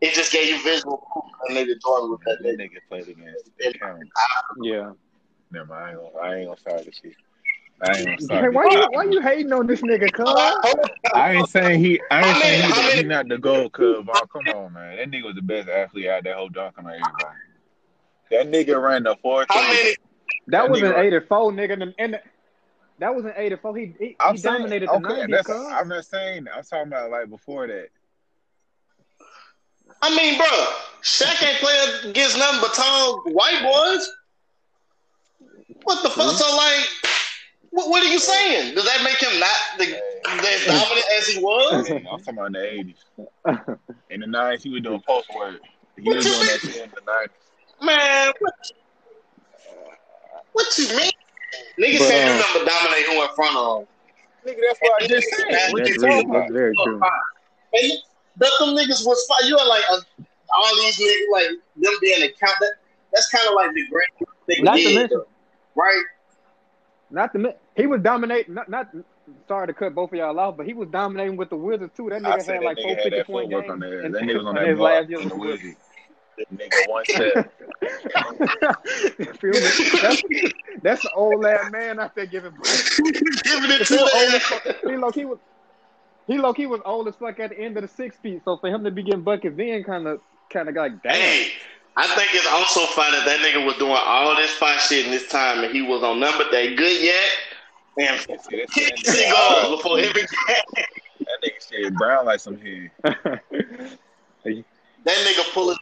[0.00, 2.70] it just gave you visual proof that nigga Jordan was that That nigga.
[2.70, 4.08] nigga played against the County.
[4.62, 4.92] Yeah.
[5.50, 7.14] Never mind, I ain't gonna, I ain't gonna start this shit.
[7.80, 10.26] I ain't gonna Hey, why this you why you hating on this nigga, cuz?
[11.14, 12.00] I ain't saying he.
[12.10, 14.08] I ain't saying many- he, he not the gold cub.
[14.08, 14.96] Oh, come on, man.
[14.96, 17.38] That nigga was the best athlete out that whole dunking on everybody.
[18.30, 19.44] That nigga ran the four.
[19.48, 19.96] That
[20.48, 22.20] That was an nigga- 84 nigga, and, and
[23.00, 23.76] that was an 84.
[23.76, 25.72] He he, I'm he saying, dominated the okay, 90s, cuz.
[25.72, 26.44] I'm not saying.
[26.44, 26.56] that.
[26.56, 27.88] I'm talking about like before that.
[30.00, 30.46] I mean, bro,
[31.02, 34.10] Shaq ain't playing against nothing but tall white boys.
[35.82, 36.26] What the fuck?
[36.26, 36.36] Mm-hmm.
[36.36, 37.13] So, like,
[37.74, 38.74] what, what are you saying?
[38.74, 39.84] Does that make him not the,
[40.46, 41.90] as dominant as he was?
[41.90, 43.04] I'm talking about in the eighties.
[44.10, 45.60] In the nineties, he was doing post work.
[45.96, 47.36] He was doing that shit in the nineties.
[47.82, 48.54] Man, what,
[50.52, 51.10] what you mean?
[51.78, 53.88] Niggas But, can't do nothing but dominate who in front of them.
[54.46, 55.72] Nigga, that's what I just said.
[55.72, 57.00] What That's, you really, that's very true.
[57.74, 57.92] And
[58.36, 59.48] but them niggas was fine.
[59.48, 60.00] You are like uh,
[60.54, 62.54] all these niggas, like them being account.
[62.60, 62.74] That,
[63.12, 64.08] that's kind of like the great
[64.46, 65.24] thing Not to did, mention-
[65.74, 66.04] right?
[67.14, 68.54] Not the he was dominating.
[68.54, 68.88] Not, not
[69.48, 72.10] sorry to cut both of y'all off, but he was dominating with the Wizards too.
[72.10, 73.70] That nigga had like four fifty nigga had fifty that point games.
[73.70, 74.00] on there.
[74.02, 75.76] in- That nigga was on that block last year on the Wizards.
[76.52, 77.52] Nigga one step.
[80.02, 80.22] That's,
[80.82, 82.52] that's the old lad man out there giving.
[83.44, 84.60] Giving it to He was old as them.
[84.74, 84.76] fuck.
[84.90, 85.38] He low he was.
[86.26, 88.42] He low key was old as fuck at the end of the six feet.
[88.44, 91.12] So for him to be getting buckets then kind of kind of like damn.
[91.14, 91.48] Hey,
[91.96, 95.12] I think it's also fun that that nigga was doing all this fun shit in
[95.12, 97.30] this time, and he was on number that good yet,
[97.98, 100.84] and See, that's- that nigga- cigars before every game.
[101.20, 102.90] That nigga shit brown like some head.
[104.44, 105.76] That nigga pulling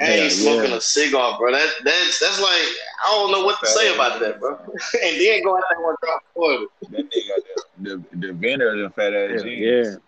[0.00, 0.76] and Yeah, he's smoking yeah.
[0.76, 1.52] a cigar, bro.
[1.52, 4.50] That that's that's like I don't know what to say about that, bro.
[4.58, 6.58] and then go out there and drop out for.
[6.90, 7.34] That nigga
[7.80, 9.82] the, the, the inventor of the fat ass yeah.
[9.82, 9.98] jeans.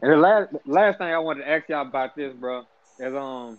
[0.00, 2.62] And the last last thing I wanted to ask y'all about this, bro,
[2.98, 3.58] is um,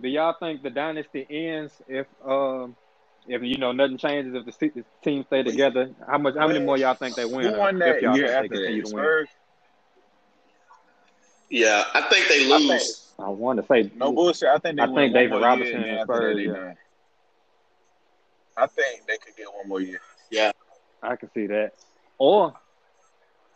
[0.00, 2.76] do y'all think the dynasty ends if um,
[3.26, 5.90] if you know nothing changes if the, se- the team stay together?
[6.06, 6.34] How much?
[6.36, 7.54] How many more y'all think they win?
[7.54, 8.88] Who won If that y'all year after they that?
[8.88, 8.88] win?
[8.88, 9.28] Spurs?
[11.48, 13.14] Yeah, I think they I lose.
[13.18, 14.48] I want to say No bullshit.
[14.48, 16.72] I think they I win think one David more Robinson year, and and Spurs, yeah.
[18.56, 20.00] I think they could get one more year.
[20.30, 20.52] Yeah,
[21.02, 21.72] I can see that.
[22.22, 22.54] Or,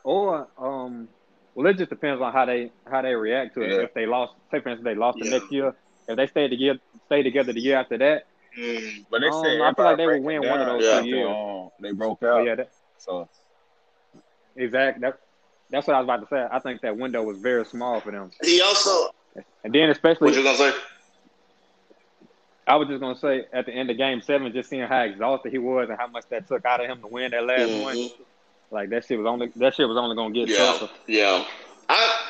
[0.02, 1.08] or um,
[1.54, 3.70] well, it just depends on how they how they react to it.
[3.70, 3.82] Yeah.
[3.84, 5.74] If they lost, say for instance, they lost the next year.
[6.08, 8.26] If they stay together, stay together the year after that.
[8.58, 9.04] Mm.
[9.10, 11.00] But they Um, said I feel like they would win breaking one of down those
[11.00, 11.28] two years.
[11.28, 12.44] um, they broke Oh out.
[12.44, 13.28] yeah, that, So
[14.56, 15.00] exactly.
[15.02, 15.18] That,
[15.70, 16.46] that's what I was about to say.
[16.50, 18.30] I think that window was very small for them.
[18.42, 19.10] He also
[19.64, 20.72] And then especially, what you gonna say?
[22.66, 25.52] I was just gonna say at the end of Game Seven, just seeing how exhausted
[25.52, 27.96] he was and how much that took out of him to win that last one.
[28.70, 30.88] Like that shit was only that shit was only gonna get Yeah, tougher.
[31.06, 31.44] yeah.
[31.88, 32.20] I,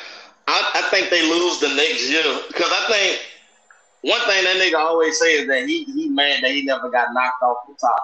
[0.47, 3.21] I I think they lose the next year because I think
[4.03, 7.09] one thing that nigga always say is that he he mad that he never got
[7.15, 8.03] knocked off the top.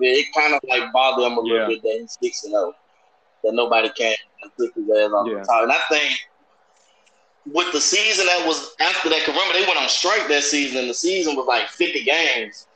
[0.00, 1.52] It kind of like bothered him a Yeah.
[1.52, 2.72] little bit that he's six and zero,
[3.42, 4.14] that nobody can
[4.58, 5.40] took his ass off Yeah.
[5.40, 5.62] the top.
[5.64, 6.18] And I think
[7.46, 10.78] with the season that was after that, 'cause remember they went on strike that season,
[10.78, 12.66] and the season was like fifty games.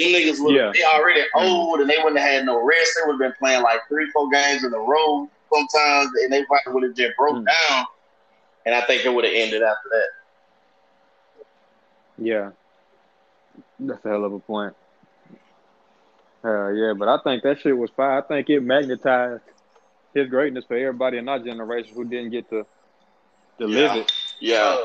[0.00, 0.72] Like them niggas were Yeah.
[0.74, 2.92] they already old and they wouldn't have had no rest.
[2.96, 6.44] They would have been playing like three, four games in a row sometimes, and they
[6.44, 7.46] probably would have just broke Mm.
[7.46, 7.86] down.
[8.66, 10.08] And I think it would have ended after that.
[12.18, 12.50] Yeah,
[13.78, 14.74] that's a hell of a point.
[16.44, 18.18] Uh, yeah, but I think that shit was fine.
[18.18, 19.42] I think it magnetized
[20.14, 22.66] his greatness for everybody in our generation who didn't get to
[23.60, 23.66] to Yeah.
[23.66, 24.12] live it.
[24.40, 24.76] Yeah.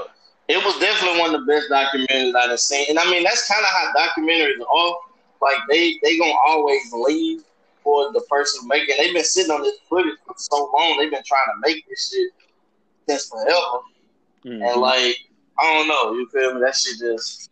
[0.47, 2.85] It was definitely one of the best documentaries I've seen.
[2.89, 4.95] And I mean that's kinda how documentaries are.
[5.41, 7.43] Like they they gonna always leave
[7.83, 11.23] for the person making they've been sitting on this footage for so long, they've been
[11.25, 12.29] trying to make this shit
[13.07, 13.83] since forever.
[14.45, 14.71] Mhm.
[14.71, 15.17] And like,
[15.59, 16.61] I don't know, you feel me?
[16.61, 17.49] That shit just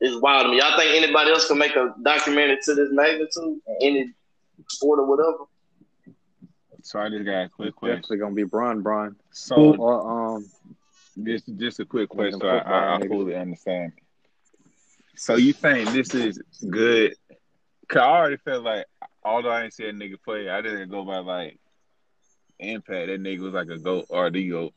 [0.00, 0.58] is wild to me.
[0.58, 4.12] Y'all think anybody else can make a documentary to this magnitude in any
[4.68, 5.44] sport or whatever?
[6.82, 7.96] So I just got a quick question.
[7.96, 10.50] Definitely gonna be Bron Bron So or um.
[11.22, 12.40] Just just a quick question.
[12.40, 13.92] So I, I, I fully understand.
[15.16, 17.14] So you think this is good?
[17.88, 18.86] Cause I already felt like
[19.22, 21.58] although I ain't see a nigga play, I didn't go by like
[22.58, 23.08] impact.
[23.08, 24.72] That nigga was like a goat or the goat.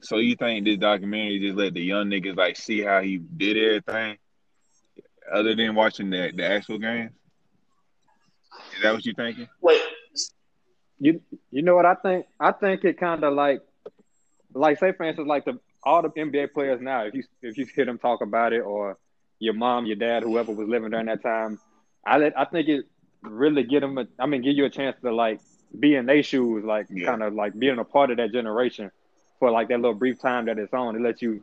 [0.00, 3.56] So you think this documentary just let the young niggas like see how he did
[3.56, 4.18] everything,
[5.32, 7.10] other than watching the the actual game?
[8.76, 9.48] Is that what you thinking?
[9.60, 9.80] Wait,
[10.98, 11.20] You
[11.50, 12.26] you know what I think?
[12.38, 13.62] I think it kind of like,
[14.54, 17.04] like say for instance, like the all the NBA players now.
[17.04, 18.98] If you if you hear them talk about it, or
[19.38, 21.58] your mom, your dad, whoever was living during that time,
[22.06, 22.84] I let, I think it
[23.22, 23.98] really get them.
[23.98, 25.40] A, I mean, give you a chance to like
[25.78, 27.06] be in their shoes, like Yeah.
[27.06, 28.90] kind of like being a part of that generation
[29.38, 30.96] for like that little brief time that it's on.
[30.96, 31.42] It lets you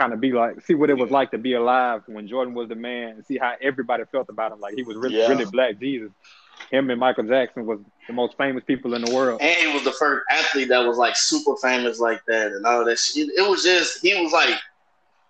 [0.00, 2.68] kind of be like see what it was like to be alive when Jordan was
[2.68, 4.60] the man, and see how everybody felt about him.
[4.60, 5.28] Like he was really Yeah.
[5.28, 6.10] really black Jesus.
[6.70, 9.40] Him and Michael Jackson was the most famous people in the world.
[9.42, 12.84] and he was the first athlete that was like super famous like that and all
[12.84, 13.28] that shit.
[13.36, 14.54] It was just he was like,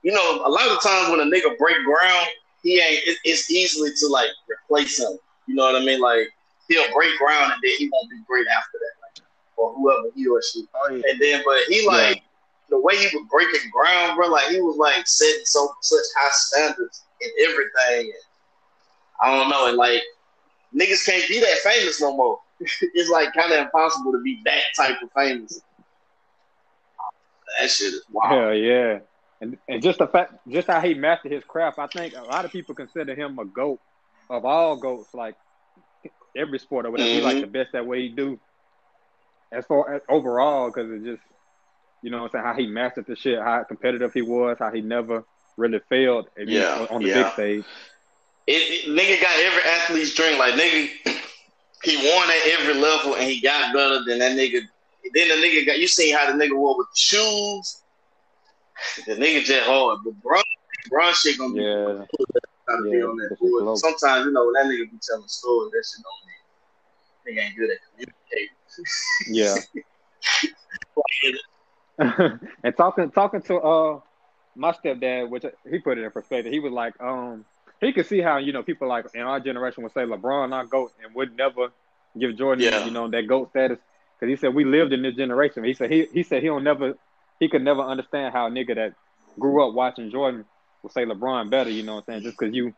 [0.03, 2.27] you know, a lot of times when a nigga break ground,
[2.63, 3.03] he ain't.
[3.07, 5.13] It, it's easily to like replace him.
[5.47, 6.01] You know what I mean?
[6.01, 6.29] Like
[6.69, 10.27] he'll break ground and then he won't be great after that, like, or whoever he
[10.29, 10.65] or she.
[10.75, 11.03] Oh yeah.
[11.11, 12.23] And then, but he like
[12.71, 14.29] the way he was breaking ground, bro.
[14.29, 18.13] Like he was like setting so such high standards in everything.
[19.23, 20.03] I don't know, and like
[20.75, 22.41] niggas can't be that famous no more.
[22.61, 25.61] it's like kind of impossible to be that type of famous.
[27.61, 28.33] That shit is wild.
[28.33, 28.99] Hell yeah.
[29.41, 32.45] And and just the fact just how he mastered his craft, I think a lot
[32.45, 33.81] of people consider him a goat
[34.29, 35.35] of all goats, like
[36.37, 37.11] every sport or whatever.
[37.11, 37.41] He like Mhm.
[37.41, 38.39] the best at what he do.
[39.53, 41.23] As far as overall, because it just
[42.03, 44.73] you know what I'm saying, how he mastered the shit, how competitive he was, how
[44.73, 45.25] he never
[45.57, 47.23] really failed Yeah, on, the yeah.
[47.25, 47.65] big stage.
[48.47, 48.53] It,
[48.87, 50.39] it- nigga got every athlete's dream.
[50.39, 50.89] Like nigga,
[51.85, 54.61] he won at every level and he got better than that nigga.
[55.15, 57.83] Then the nigga got you seen how the nigga wore with the shoes.
[59.07, 60.41] The nigga just hard, but bro,
[60.89, 62.05] bro shit gonna be Yeah.
[62.67, 63.79] gotta be Yeah, on that board.
[63.79, 67.57] Sometimes you know when that nigga be telling stories, that shit don't mean nigga ain't
[67.57, 68.57] good at communicating.
[69.29, 69.57] Yeah.
[72.65, 74.01] and talking talking to uh
[74.57, 77.45] my stepdad, which he put it in perspective, he was like, um,
[77.81, 80.71] he could see how you know people like in our generation would say LeBron not
[80.71, 81.69] goat and would never
[82.19, 82.85] give Jordan Yeah.
[82.85, 83.79] you know that goat status
[84.19, 85.63] because he said we lived in this generation.
[85.65, 86.95] He said he he said he don't never
[87.39, 88.95] he could never understand how a nigga that
[89.39, 90.45] grew up watching Jordan
[90.83, 91.71] would say LeBron better.
[91.71, 92.23] You know what I'm saying?
[92.25, 92.73] Just because you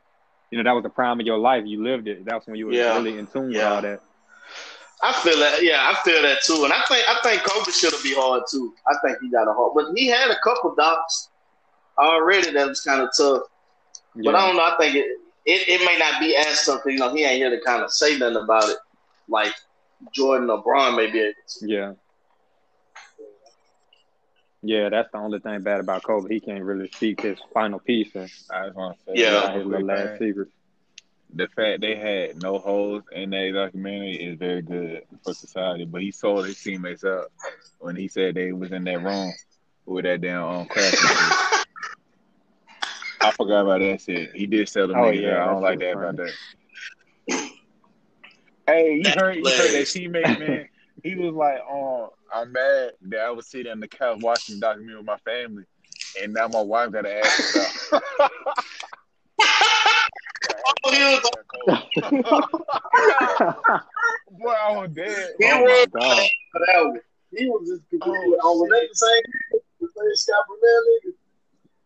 [0.51, 2.25] you know that was the prime of your life, you lived it.
[2.25, 2.97] That's when you were Yeah.
[2.97, 3.73] really in tune with Yeah.
[3.73, 4.01] all that.
[5.03, 5.62] I feel that.
[5.62, 6.62] Yeah, I feel that too.
[6.64, 8.72] And I think I think Kobe should have be hard too.
[8.86, 11.28] I think he got a hard, but he had a couple docs
[11.98, 13.42] already that was kind of tough.
[14.14, 14.62] But I don't know.
[14.62, 15.07] I think it,
[15.46, 16.82] it it may not be as tough.
[16.86, 18.76] You know, he ain't here to kind of say nothing about it,
[19.28, 19.53] like
[20.12, 21.68] Jordan or Bron may be able to.
[21.68, 21.92] Yeah.
[24.64, 26.32] Yeah, that's the only thing bad about Kobe.
[26.32, 29.53] He can't really speak his final piece and I just want to say Yeah.
[29.55, 30.48] his last secret.
[31.35, 35.85] The fact they had no holes in that documentary is very good for society.
[35.85, 37.33] But he sold his teammates out
[37.78, 39.33] when he said they was in that room
[39.87, 40.85] with that damn um, crack.
[40.85, 41.66] and shit.
[43.22, 44.35] I forgot about that shit.
[44.35, 45.43] He did sell them Oh, niggas yeah.
[45.43, 47.51] I don't like that was about that.
[48.66, 49.95] Hey, you That heard you heard that plays.
[49.95, 50.68] teammate man?
[51.03, 54.61] He was like, "Um, I'm mad that I was sitting on the couch watching the
[54.61, 55.64] documentary with my family,
[56.22, 58.03] and now my wife got to ask about."
[61.05, 62.44] Oh, he was
[64.38, 65.28] Boy, I was dead.
[65.38, 66.28] He Oh was my
[66.66, 67.00] that one.
[67.36, 69.22] He was just oh, completely Oh, on was that the same
[69.80, 71.12] the same Scott Burrell nigga.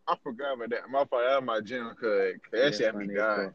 [0.08, 0.90] I forgot about that.
[0.90, 1.22] My fault.
[1.26, 3.52] That was my general cause that shit had me dying.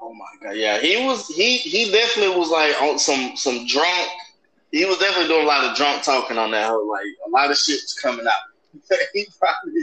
[0.00, 4.08] Oh my god, yeah, he was he he definitely was like on some some drunk.
[4.70, 7.50] He was definitely doing a lot of drunk talking on that whole like a lot
[7.50, 8.32] of shit was coming out.
[9.14, 9.80] he probably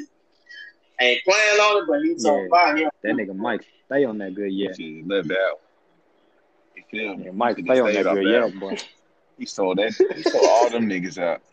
[1.02, 2.48] ain't playing on it, but he so Yeah.
[2.50, 2.78] fine.
[2.78, 2.90] Yeah.
[3.04, 4.72] That nigga Mike stay on that good yeah.
[4.74, 5.60] Shit left out.
[6.76, 7.26] You feel me?
[7.26, 8.78] yeah Mike Should've stay on that good yeah, boy.
[9.38, 9.94] He sold that.
[10.16, 11.42] He sold all them niggas out.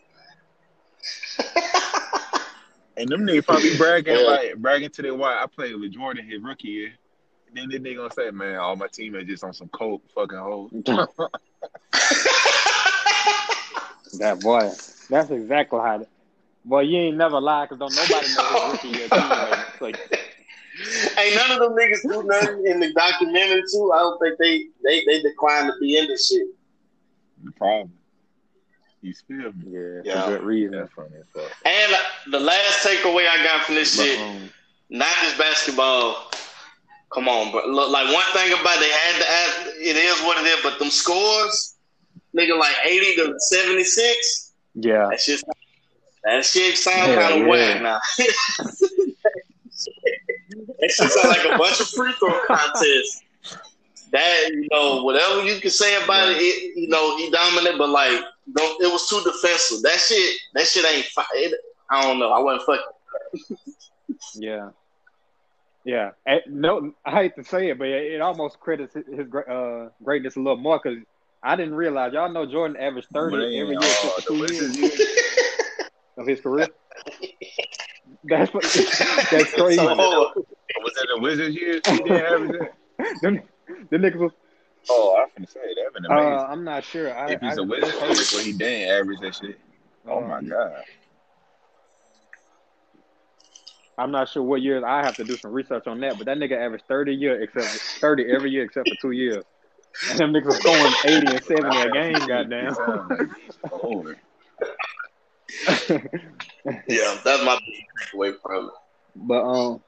[2.95, 4.21] And them niggas probably bragging Yeah.
[4.21, 5.35] like bragging to their wife.
[5.41, 6.93] I played with Jordan his rookie year.
[7.53, 10.71] Then this nigga gonna say, man, all my teammates just on some coke fucking hoes.
[14.19, 14.69] That boy.
[15.09, 16.05] That's exactly how
[16.65, 19.79] Boy, you ain't never lied because don't nobody know his rookie year teammate.
[19.79, 19.91] So,
[21.23, 23.91] Ain't none of them niggas do nothing in the documentary too.
[23.93, 26.47] I don't think they they they declined to be in this shit.
[27.57, 27.91] Probably.
[29.01, 29.65] You feel me?
[29.67, 30.23] yeah, Yeah.
[30.25, 30.77] for good reason.
[30.77, 31.51] That's funny as fuck.
[31.65, 31.93] And
[32.31, 34.49] the last takeaway I got from this But, shit, um,
[34.89, 36.31] not just basketball.
[37.13, 37.65] Come on, bro.
[37.67, 40.79] Look, like one thing about they had to ask, it is what it is, but
[40.79, 41.75] them scores,
[42.35, 44.53] nigga, like eighty to seventy six.
[44.73, 45.43] yeah, That shit,
[46.23, 47.47] that shit sound Yeah, kind of yeah.
[47.47, 47.99] whack now.
[50.83, 53.21] that shit sound like a bunch of free throw contests.
[54.11, 57.89] That you know, whatever you can say about it, it, you know, he dominant, but
[57.89, 58.19] like,
[58.53, 59.81] don't, it was too defensive.
[59.81, 61.05] That shit, that shit ain't.
[61.05, 61.59] Fi- it,
[61.89, 62.31] I don't know.
[62.31, 63.57] I wasn't fucking.
[64.35, 64.69] yeah,
[65.85, 66.11] yeah.
[66.27, 69.89] Eh, no, I hate to say it, but it, it almost credits his his uh,
[70.03, 70.99] greatness a little more because
[71.41, 72.13] I didn't realize.
[72.13, 74.99] Y'all know Jordan averaged thirty But every year ain't,
[76.17, 76.67] of his career.
[78.25, 79.75] That's what, that's crazy.
[79.75, 81.81] So, Was it the Wizards year?
[81.85, 82.51] He didn't average
[82.97, 83.21] that?
[83.21, 83.41] them,
[83.89, 84.31] them niggas was.
[84.89, 86.33] Oh, I was gonna say that been amazing.
[86.33, 87.13] Uh, I'm not sure.
[87.15, 89.59] I, if he's I, a Wizards player, well, he didn't average that shit.
[90.07, 90.83] Oh my um, god.
[93.97, 94.83] I'm not sure what years.
[94.85, 96.17] I have to do some research on that.
[96.17, 97.67] But that nigga averaged 30 year, except
[97.99, 99.43] 30 every year except for two years.
[100.09, 102.27] And them niggas was scoring 80 and 70 a game.
[102.27, 102.75] Goddamn.
[105.67, 106.09] Over.
[106.87, 108.71] yeah, that's my big takeaway from it.
[109.15, 109.81] but um,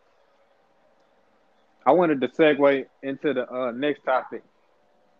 [1.85, 4.43] I wanted to segue into the uh, next topic.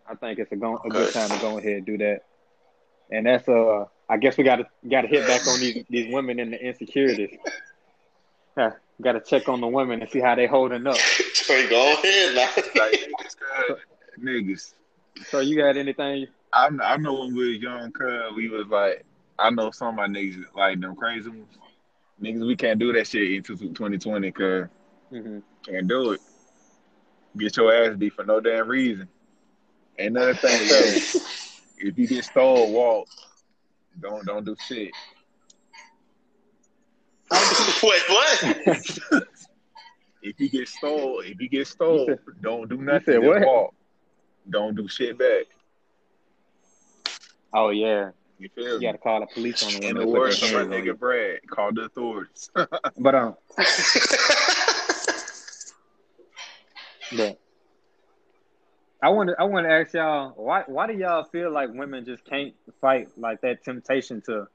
[0.10, 2.22] I think it's a, go- a good time to go ahead and do that.
[3.12, 6.14] And that's uh, I guess we got to got to hit back on these these
[6.14, 7.38] women and the insecurities.
[8.97, 10.95] We got to check on the women and see how they holding up.
[11.34, 12.36] Trey, go ahead.
[12.76, 13.10] Like
[14.20, 14.74] niggas.
[15.30, 16.28] So you got anything?
[16.53, 19.06] I I know when we were young, cuz we was like,
[19.38, 21.58] I know some of my niggas like them crazy ones.
[22.22, 24.68] Niggas, we can't do that shit into 2020, cuz
[25.10, 26.22] hmm can't do it.
[27.38, 29.08] Get your ass beat for no damn reason.
[29.98, 31.22] Another thing, cuz,
[31.78, 33.08] if you get stole, walk.
[34.00, 34.92] Don't don't do shit.
[37.32, 39.24] Wait, what?
[40.26, 43.22] If you get stole, if you get stole, don't do nothing.
[43.22, 43.42] Just what?
[43.44, 43.76] walk.
[44.50, 45.46] Don't do shit back.
[47.54, 50.42] Oh yeah, You feel you got to call the police on the In the words
[50.44, 52.50] of my nigga Brad, call the authorities.
[52.98, 53.36] But um,
[57.18, 57.40] but
[59.02, 62.06] I want to I want to ask y'all why why do y'all feel like women
[62.06, 64.48] just can't fight like that temptation to,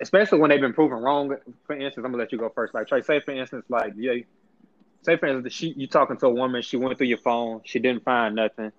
[0.00, 1.34] especially when they've been proven wrong.
[1.66, 2.74] For instance, I'm gonna let you go first.
[2.74, 4.14] Like Trey, say for instance, like yeah,
[5.02, 7.78] say for instance, she you talking to a woman, she went through your phone, she
[7.78, 8.72] didn't find nothing.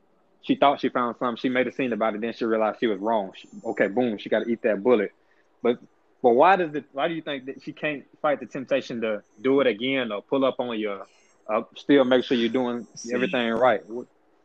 [0.43, 1.37] She thought she found something.
[1.37, 2.21] She made a scene about it.
[2.21, 3.31] Then she realized she was wrong.
[3.35, 4.17] She, okay, boom.
[4.17, 5.13] She got to eat that bullet.
[5.61, 5.79] But
[6.21, 6.85] but why does it?
[6.91, 10.21] Why do you think that she can't fight the temptation to do it again or
[10.21, 11.05] pull up on your?
[11.47, 13.13] Uh, still make sure you're doing See.
[13.13, 13.81] everything right.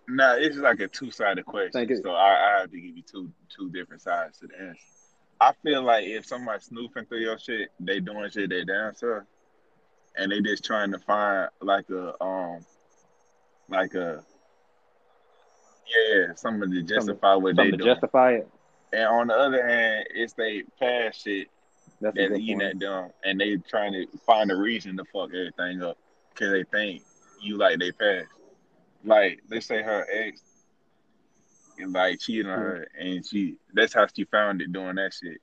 [0.08, 2.02] nah, it's like a two sided question.
[2.02, 4.80] So I, I have to give you two two different sides to the answer.
[5.40, 9.26] I feel like if somebody's snooping through your shit, they doing shit they damn sure.
[10.16, 12.64] And they just trying to find like a um
[13.68, 14.24] like a
[15.88, 17.94] yeah, something to justify what they Something to doing.
[17.94, 18.48] justify it.
[18.92, 21.48] And on the other hand, it's they past shit
[22.00, 25.04] That's a that's good eating at them, and they trying to find a reason to
[25.12, 25.98] fuck everything up
[26.30, 27.02] because they think
[27.42, 28.28] you like they past.
[29.04, 30.40] Like let's say her ex,
[31.78, 35.38] and like cheated on her, and she that's how she found it doing that shit.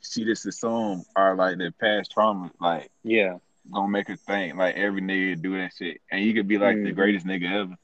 [0.00, 3.38] She just assumed are like the past trauma, like Yeah,
[3.72, 6.76] gonna make her think like every nigga do that shit, and you could be like
[6.82, 6.94] the Mhm.
[6.94, 7.76] greatest nigga ever,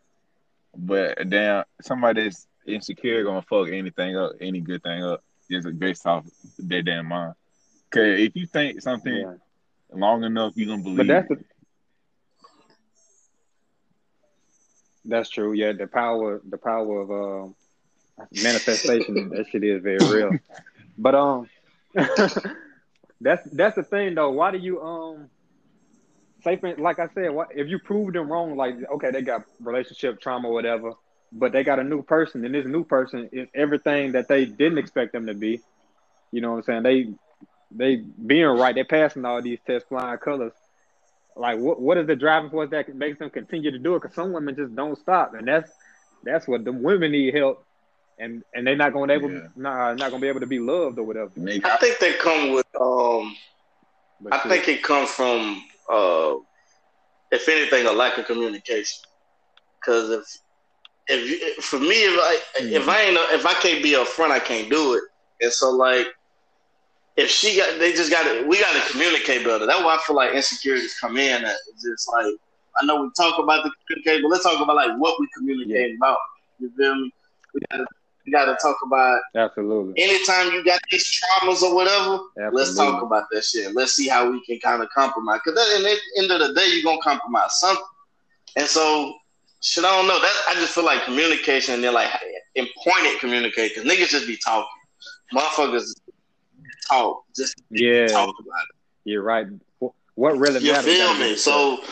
[0.81, 6.07] but damn, somebody that's insecure gonna fuck anything up, any good thing up, just based
[6.07, 6.25] off
[6.59, 7.35] their damn mind.
[7.91, 9.35] Cause if you think something yeah.
[9.93, 10.99] long enough, you gonna believe.
[10.99, 11.39] But that's it.
[11.39, 11.45] the.
[15.05, 15.53] That's true.
[15.53, 17.55] Yeah, the power, the power of um,
[18.43, 19.29] manifestation.
[19.35, 20.39] that shit is very real.
[20.97, 21.49] But um,
[23.21, 24.31] that's that's the thing though.
[24.31, 25.31] Why do you um
[26.43, 28.57] say for like I said, what if you prove them wrong?
[28.57, 30.93] Like okay, they got relationship trauma, or whatever,
[31.33, 34.79] but they got a new person, and this new person is everything that they didn't
[34.79, 35.61] expect them to be.
[36.33, 36.83] You know what I'm saying?
[36.83, 37.15] They
[37.73, 40.53] they being right, they're passing all these tests, flying colors.
[41.37, 44.03] Like what what is the driving force that makes them continue to do it?
[44.03, 45.71] Because some women just don't stop, and that's
[46.25, 47.65] that's what the women need help,
[48.19, 49.49] and and they're not going to able Yeah.
[49.57, 51.31] nah, not going to be able to be loved or whatever.
[51.39, 53.37] Nigga, I think they come with um
[54.21, 56.37] But I think it comes from, uh,
[57.33, 59.03] if anything, a lack of communication.
[59.81, 60.39] Because if,
[61.09, 64.39] if you, for me, if I if I ain't if I can't be upfront, I
[64.39, 65.03] can't do it.
[65.43, 66.07] And so like,
[67.17, 69.67] if she got, they just got to, we got to communicate better.
[69.67, 71.45] That's why I feel like insecurities come in.
[71.45, 72.35] It's just like,
[72.81, 75.91] I know we talk about the communicate, but let's talk about like what we communicate
[75.91, 75.97] yeah.
[75.97, 76.19] about.
[76.59, 77.13] You feel me?
[77.55, 77.87] We got to
[78.31, 80.01] we got to talk about absolutely.
[80.01, 82.51] Anytime you got these traumas or whatever, absolutely.
[82.53, 83.75] let's talk about that shit.
[83.75, 85.41] Let's see how we can kind of compromise.
[85.45, 87.85] Because at the end of the day, you're gonna compromise something.
[88.57, 89.15] And so,
[89.61, 90.19] shit, I don't know.
[90.21, 92.11] That I just feel like communication and then like
[92.55, 93.83] important communication.
[93.83, 94.69] Because niggas just be talking.
[95.35, 95.93] Motherfuckers
[96.89, 97.25] talk.
[97.35, 98.07] Just yeah.
[98.07, 98.77] Talk about it.
[99.05, 99.47] You're right.
[100.15, 100.87] What really you matters?
[100.87, 101.37] You feel me?
[101.37, 101.83] So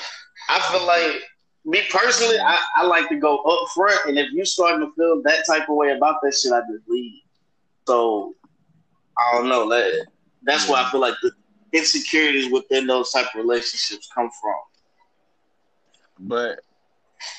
[0.49, 1.23] I feel like
[1.69, 5.21] me personally, I, I like to go up front, and if you're starting to feel
[5.23, 7.21] that type of way about that shit, I just leave.
[7.87, 8.35] So
[9.19, 9.69] I don't know.
[9.69, 10.07] That
[10.45, 11.31] that's where I feel like the
[11.75, 14.55] insecurities within those type of relationships come from.
[16.21, 16.61] But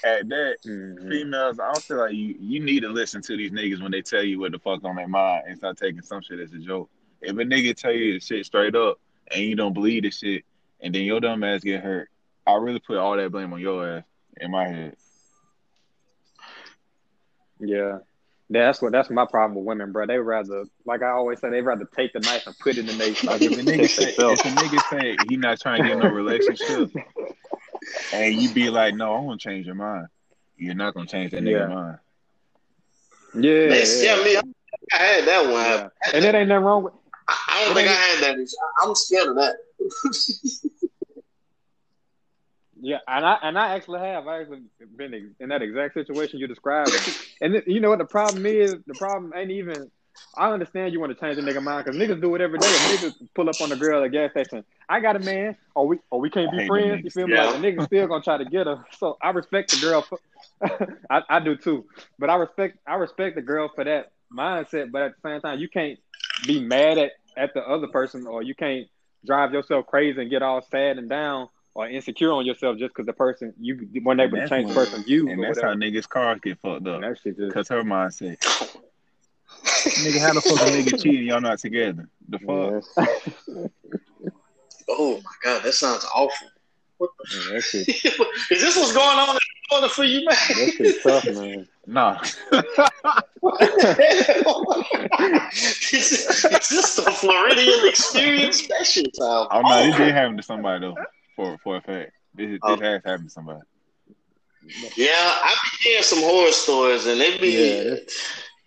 [0.04, 1.10] at that, mm-hmm.
[1.10, 4.04] females, I don't feel like you you need to listen to these niggas when they
[4.04, 6.60] tell you what the fuck on their mind and start taking some shit as a
[6.60, 6.88] joke.
[7.22, 9.00] If a nigga tell you the shit straight up
[9.32, 10.44] and you don't believe the shit,
[10.82, 12.10] and then your dumb ass get hurt,
[12.46, 14.04] I really put all that blame on your ass
[14.40, 14.96] in my head.
[17.60, 18.00] Yeah.
[18.52, 20.08] That's what that's my problem with women, bro.
[20.08, 22.88] They rather, like I always say, they rather take the knife and put it in
[22.88, 26.00] the like if a nigga say, if a nigga say he not trying to get
[26.00, 26.90] no relationship,
[28.12, 30.08] and you be like, no, I want to change your mind.
[30.58, 31.76] You're not gonna change that nigga yeah.
[31.76, 31.98] mind.
[33.36, 34.38] Yeah, yeah, me.
[34.94, 35.90] I had that one, yeah.
[36.16, 36.94] and it ain't nothing wrong with.
[37.28, 38.56] I, I don't think I had that.
[38.82, 39.58] I'm scared of that.
[42.82, 44.28] Yeah, and I and I actually have.
[44.28, 44.62] I actually
[44.96, 46.96] been in that exact situation you described.
[47.42, 48.78] and you know what the problem is?
[48.88, 49.92] The problem ain't even.
[50.38, 52.68] I understand you want to change a nigga mind because niggas do it every day.
[52.68, 54.64] niggas pull up on the girl at the gas station.
[54.88, 57.04] I got a man, or we or we can't be friends.
[57.04, 57.34] You feel me?
[57.34, 57.48] Yeah.
[57.48, 58.86] Like the nigga still gonna try to get her.
[59.00, 60.06] So I respect the girl.
[60.08, 60.20] For,
[61.10, 61.86] I, I do too,
[62.18, 64.92] but I respect I respect the girl for that mindset.
[64.92, 66.00] But at the same time, you can't
[66.48, 68.88] be mad at at the other person, or you can't
[69.26, 71.50] drive yourself crazy and get all sad and down
[71.80, 75.02] or insecure on yourself just because the person you weren't able to change the person
[75.08, 75.30] you.
[75.30, 75.68] And that's whatever.
[75.68, 77.02] how niggas' cars get fucked up.
[77.24, 78.38] Because her mindset.
[79.64, 81.28] nigga, how the fuck a nigga cheating?
[81.28, 82.10] Y'all not together?
[82.28, 82.84] The fuck?
[84.90, 86.50] oh my god, that sounds awful.
[86.98, 87.50] What the?
[87.50, 87.56] Yeah,
[88.58, 90.36] is this what's going on in the for you, man?
[90.50, 91.66] That shit's tough, man.
[91.88, 92.20] Nah.
[92.22, 92.36] is,
[95.94, 99.48] is this the Floridian experience special time?
[99.50, 100.96] Oh no, this did happen to somebody though
[101.40, 102.12] for for a fact.
[102.34, 103.62] This, this um, has happened to somebody.
[104.98, 105.14] Yeah,
[105.44, 108.02] I've been hearing some horror stories, and they be,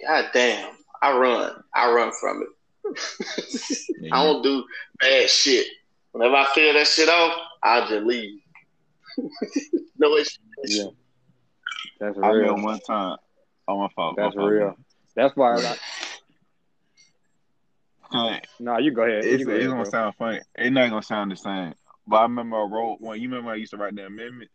[0.00, 3.78] yeah, god damn, I run, I run from it.
[4.00, 4.08] yeah.
[4.12, 4.64] I don't do
[5.00, 5.66] bad shit.
[6.12, 8.40] Whenever I feel that shit off, I just leave.
[9.98, 10.38] no issue.
[10.64, 10.84] Yeah,
[12.00, 12.24] that's real.
[12.24, 13.18] I remember one time.
[13.68, 14.16] Oh my fault.
[14.16, 14.76] That's my real.
[15.14, 15.56] That's why.
[15.56, 15.76] I,
[18.12, 19.24] no, nah, you go ahead.
[19.24, 19.90] It's, you go it's ahead, gonna bro.
[19.90, 20.40] sound funny.
[20.54, 21.74] It's not gonna sound the same.
[22.06, 24.52] But I remember I wrote when you remember I used to write the amendments.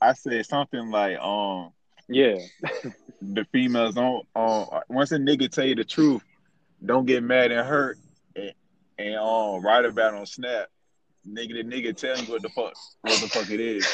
[0.00, 1.72] I said something like, um,
[2.08, 2.38] yeah,
[3.22, 4.26] the females don't.
[4.34, 6.22] Um, once a nigga tell you the truth,
[6.84, 7.98] don't get mad and hurt,
[8.36, 8.52] and,
[8.98, 10.68] and um, write about on Snap.
[11.26, 13.86] Nigga, the nigga tell you what the fuck, what the fuck it is.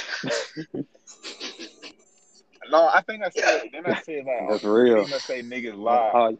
[2.70, 3.62] no, I think I said.
[3.72, 5.02] Then I said like, that's real.
[5.02, 6.32] I say niggas lie, uh,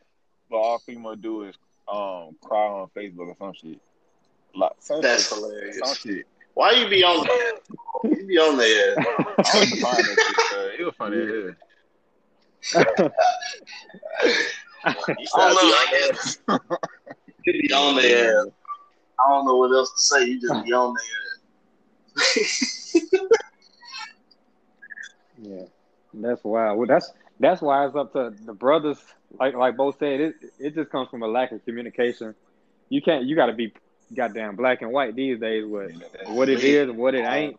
[0.51, 1.55] but all female do is
[1.87, 3.81] um cry on Facebook or some shit.
[4.55, 5.99] Like, That's shit, hilarious.
[5.99, 6.27] Shit.
[6.55, 7.53] Why you be on there?
[8.19, 8.97] you be on there?
[8.99, 10.19] I was find that
[10.51, 11.55] shit, It was funny as hell.
[15.19, 16.79] you I don't know.
[17.45, 18.43] You be on there.
[18.43, 20.25] I don't know what else to say.
[20.27, 21.31] You just be on there.
[25.43, 25.63] yeah,
[26.15, 26.79] that's wild.
[26.79, 28.99] Well, that's that's why it's up to the brothers.
[29.39, 32.35] Like like both said, it it just comes from a lack of communication.
[32.89, 33.25] You can't.
[33.25, 33.73] You got to be
[34.15, 35.93] goddamn black and white these days with
[36.29, 37.59] what it is and what it ain't.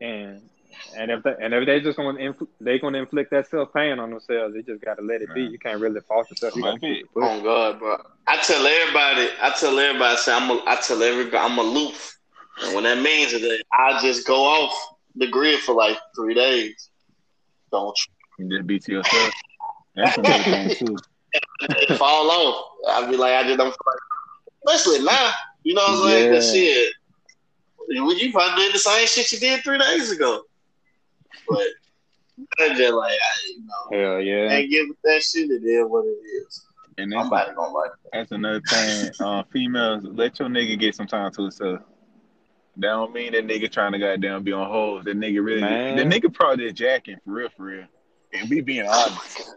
[0.00, 0.42] And
[0.96, 3.98] and if they, and if they just gonna infl- they gonna inflict that self pain
[3.98, 5.42] on themselves, they just gotta let it be.
[5.42, 6.54] You can't really force yourself.
[6.56, 7.96] You gotta keep oh God, bro!
[8.26, 12.16] I tell everybody, I tell everybody, I say I'm a, I tell everybody I'm aloof,
[12.62, 14.74] and when that means is that I just go off
[15.16, 16.90] the grid for like three days.
[17.70, 17.96] Don't
[18.38, 19.34] you just be to yourself.
[19.96, 20.96] That's another thing too.
[21.96, 22.64] Fall off.
[22.88, 23.74] I be like, I just don't.
[24.66, 25.32] Especially now,
[25.62, 26.34] you know what I'm saying?
[26.34, 26.40] Yeah.
[26.40, 26.92] shit,
[27.88, 30.42] when you probably did the same shit you did three days ago.
[31.48, 31.66] But
[32.60, 35.50] I just like, I, you know, hell yeah, ain't give that shit.
[35.50, 36.64] It is what it is.
[36.98, 39.10] And that's, gonna like that's another thing.
[39.20, 41.80] Uh, females, let your nigga get some time to himself.
[42.76, 45.04] That don't mean that nigga trying to goddamn be on hold.
[45.04, 45.96] That nigga really, Man.
[45.96, 47.86] the nigga probably just jacking for real, for real.
[48.32, 49.54] And we being honest.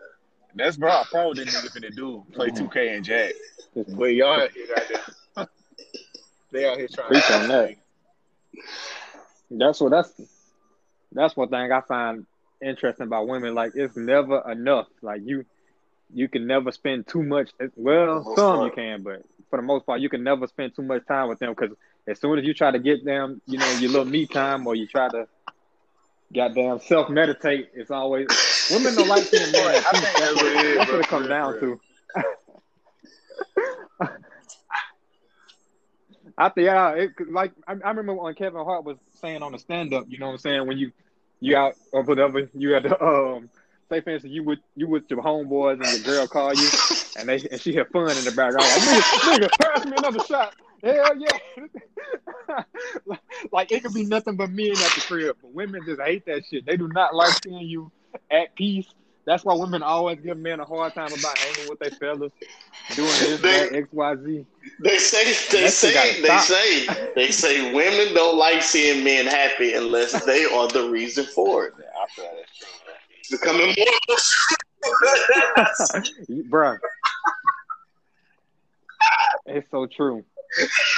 [0.55, 0.91] That's bro.
[0.91, 3.33] I follow this nigga finna do play 2K and Jack.
[3.75, 4.37] But y'all
[4.75, 4.99] goddamn.
[6.51, 7.75] They out here trying Preach to on that.
[9.49, 10.13] That's what that's
[11.11, 12.25] that's one thing I find
[12.61, 13.53] interesting about women.
[13.53, 14.87] Like it's never enough.
[15.01, 15.45] Like you
[16.13, 17.51] you can never spend too much.
[17.75, 21.05] Well, some you can, but for the most part, you can never spend too much
[21.05, 21.75] time with them because
[22.07, 24.75] as soon as you try to get them, you know, your little me time or
[24.75, 25.27] you try to
[26.33, 28.27] goddamn self meditate, it's always
[28.71, 29.23] women don't like.
[29.33, 31.79] I think that's is, That's what it comes down to.
[36.41, 39.59] I think yeah, it like I, I remember when Kevin Hart was saying on the
[39.59, 40.91] stand up, you know what I'm saying, when you
[41.39, 43.49] you out or whatever, you had to um
[43.89, 46.67] say instance you with you with your homeboys and your girl call you
[47.17, 50.19] and they and she had fun in the background like nigga, nigga pass me another
[50.25, 50.55] shot.
[50.83, 52.55] Hell yeah.
[53.51, 55.37] like it could be nothing but men at the crib.
[55.43, 56.65] But women just hate that shit.
[56.65, 57.91] They do not like seeing you
[58.31, 58.87] at peace.
[59.25, 62.31] That's why women always give men a hard time about hanging with their fellas,
[62.95, 64.45] doing this, They- that, X, Y, Z.
[64.83, 70.23] They say they say they say they say women don't like seeing men happy unless
[70.25, 71.73] they are the reason for it.
[71.77, 72.65] I feel that's
[73.19, 73.87] It's becoming more.
[76.49, 76.79] Bruh.
[79.45, 80.23] It's so true.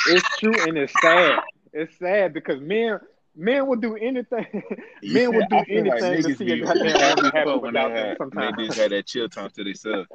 [0.09, 1.39] It's true and it's sad.
[1.73, 2.99] It's sad because men
[3.35, 4.45] men would do anything.
[5.01, 7.43] You men would do I feel like anything to see be a goddamn woman happy
[7.43, 8.57] fuck when they without them sometimes.
[8.57, 10.07] They just had that chill time to themselves.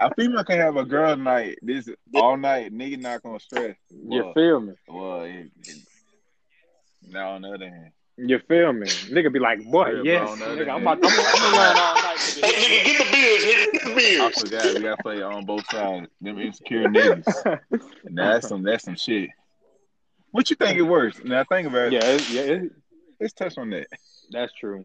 [0.00, 2.72] A female can have a girl night this all night.
[2.72, 3.76] Nigga not gonna stress.
[3.90, 4.72] You feel me?
[4.88, 5.76] well, it, it,
[7.10, 8.86] now on the other hand, You feel me?
[8.86, 11.20] Nigga be like, boy, Yeah, yes, bro, on the other nigga, I'm hand- about, I'm,
[11.20, 12.18] I'm gonna run all night.
[12.18, 12.64] Hey, Nigga.
[12.64, 14.38] nigga, get the beers, nigga, get the I beers.
[14.40, 16.06] forgot we gotta play on both sides.
[16.22, 17.60] Them insecure niggas.
[18.04, 19.28] Now that's some that's some shit.
[20.32, 21.20] What you think it worse?
[21.24, 21.92] Now think about it.
[21.92, 22.72] yeah, it, yeah, it,
[23.20, 23.86] Let's touch on that.
[24.30, 24.84] that's true.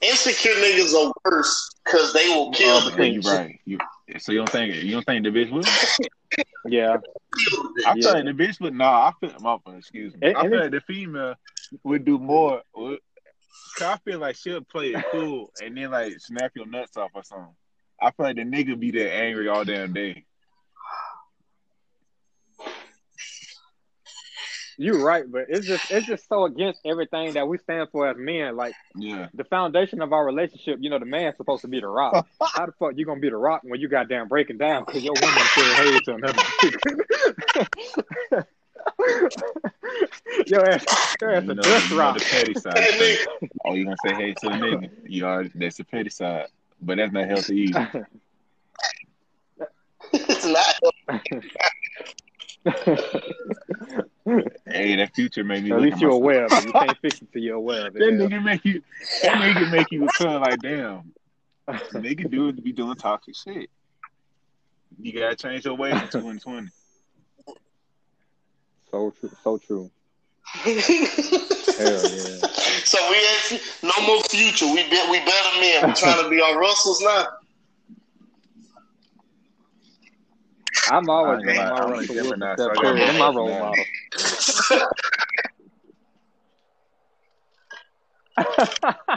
[0.00, 3.26] Insecure niggas are worse because they will kill Oh, the yeah, you bitch.
[3.26, 3.60] right.
[3.64, 3.78] You,
[4.18, 5.66] so you don't think you don't think the bitch would?
[6.68, 6.96] Yeah,
[7.48, 7.86] Kill the bitch.
[7.86, 8.12] I Yeah.
[8.14, 8.74] feel the bitch would.
[8.74, 10.18] Nah, I feel my fault, excuse me.
[10.22, 11.34] And- I feel like the female
[11.84, 12.62] would do more.
[12.74, 12.98] Would,
[13.74, 17.10] 'cause I feel like she'll play it cool and then like snap your nuts off
[17.14, 17.54] or something.
[18.02, 20.24] I feel like the nigga be that angry all damn day.
[24.78, 28.16] You're right, but it's just it's just so against everything that we stand for as
[28.18, 28.56] men.
[28.56, 29.28] Like Yeah.
[29.34, 32.26] the foundation of our relationship, you know, the man's supposed to be the rock.
[32.54, 35.14] How the fuck you gonna be the rock when you goddamn breaking down because your
[35.14, 36.74] woman said hey to another chick?
[40.46, 40.84] your ass,
[41.20, 42.18] your ass You a know, just you know rock.
[42.18, 42.76] the petty side.
[42.78, 43.16] Hey,
[43.64, 44.90] Oh, you gonna say hey to the nigga?
[45.06, 46.46] You are that's the petty side,
[46.82, 48.08] but that's not healthy either.
[50.12, 50.74] it's not.
[54.26, 55.72] hey, that future made me.
[55.72, 56.22] At least at you're myself.
[56.22, 56.64] aware of it.
[56.64, 57.98] You can't fix it till you're aware of it.
[58.00, 58.14] That it.
[58.14, 58.82] nigga make you.
[59.22, 61.12] That nigga make you feel like damn.
[61.68, 63.70] Nigga do it be doing toxic shit.
[65.00, 66.68] You gotta change your ways in 2020.
[68.88, 69.30] So true.
[69.42, 69.90] So true.
[70.54, 72.46] Hell yeah.
[72.84, 74.66] So we ain't no more future.
[74.66, 75.88] We be, we better men.
[75.88, 77.26] We trying to be our Russells now.
[80.88, 82.76] I'm always I been ain't my gonna I'm Russell a Wilson Gemini, step so I
[82.78, 83.00] Curry.
[83.00, 83.88] got my my role model.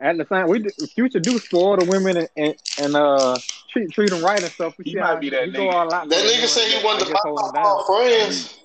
[0.00, 3.40] At the time, we do, Future do spoil the women and, and, and uh
[3.70, 4.74] treat treat them right and stuff.
[4.78, 5.72] We He might be that nigga.
[5.72, 5.90] all.
[5.90, 7.78] That nigga said he that wanted to guess buy hold him all down.
[7.78, 8.58] her friends.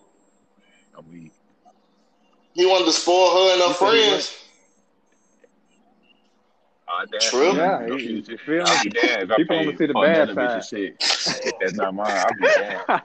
[0.97, 1.31] I mean.
[2.53, 4.42] He wanted to spoil her and her He said friends.
[7.11, 7.29] Damn.
[7.29, 7.55] True.
[7.55, 8.31] Yeah, No you, future.
[8.33, 8.83] you feel I'll me?
[8.83, 10.95] be damned if People pay wanna see the for bad another bitch's shit.
[11.59, 12.81] That's not mine, I'll be damned.
[12.87, 13.01] I,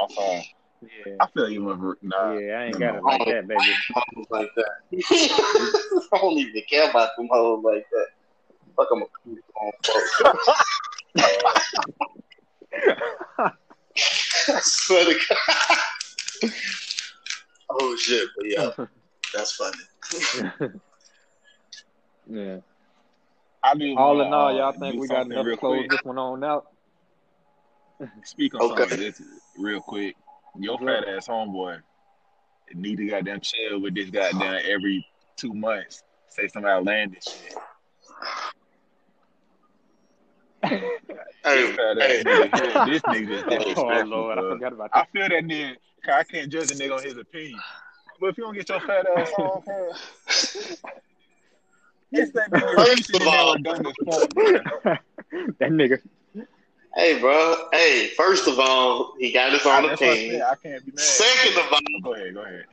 [0.00, 0.42] I'm fine.
[0.82, 2.32] yeah, I feel you went nah.
[2.34, 3.20] yeah, I ain't got it mind.
[3.20, 3.62] like that, baby.
[4.30, 4.70] like that.
[6.12, 8.06] I don't even care about them hoes like that.
[8.76, 10.56] Fuck, I'm a cool fuck.
[14.50, 15.78] I swear to God.
[17.70, 18.70] oh shit, but yeah,
[19.34, 20.80] that's funny.
[22.28, 22.58] Yeah.
[23.62, 25.90] I do All in all, uh, y'all think we got enough real to close quick.
[25.90, 26.66] this one on out?
[28.24, 28.82] Speak on Okay.
[28.82, 29.20] something this
[29.58, 30.16] real quick.
[30.58, 31.80] Your fat ass homeboy
[32.74, 35.04] need to goddamn chill with this goddamn every
[35.36, 36.02] two months.
[36.28, 37.54] Say some outlandish shit.
[41.44, 44.08] Hey, This hey, nigga here, this nigga is Oh disrespectful.
[44.10, 45.76] Lord, I forgot about I feel that nigga.
[46.12, 47.58] I can't judge a nigga on his opinion.
[48.20, 49.62] But if you don't get your fat ass on,
[52.12, 54.52] bro, that nigga First of all- and done this fuck, bro.
[55.58, 55.98] that nigga.
[56.94, 57.68] Hey, bro.
[57.72, 60.42] Hey, first of all, he got his own ah, That's what I opinion.
[60.42, 61.00] I can't be mad.
[61.00, 62.64] Second of all, Go ahead, go ahead.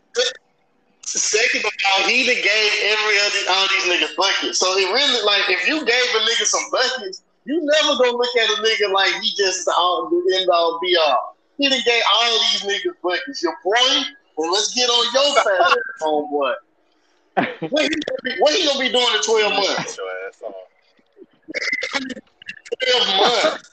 [1.06, 4.60] second of all, he done gave every other all these niggas buckets.
[4.60, 8.36] So it really like if you gave a nigga some buckets, you never gonna look
[8.38, 11.36] at a nigga like he just the all the end all be all.
[11.58, 13.44] He done gave all these niggas buckets.
[13.44, 14.08] Your point?
[14.38, 16.54] Well, let's get on your side, homeboy.
[17.36, 19.76] What he, gonna be, what he gonna be doing in twelve months?
[19.84, 20.54] Get your ass on.
[22.82, 23.70] Twelve months.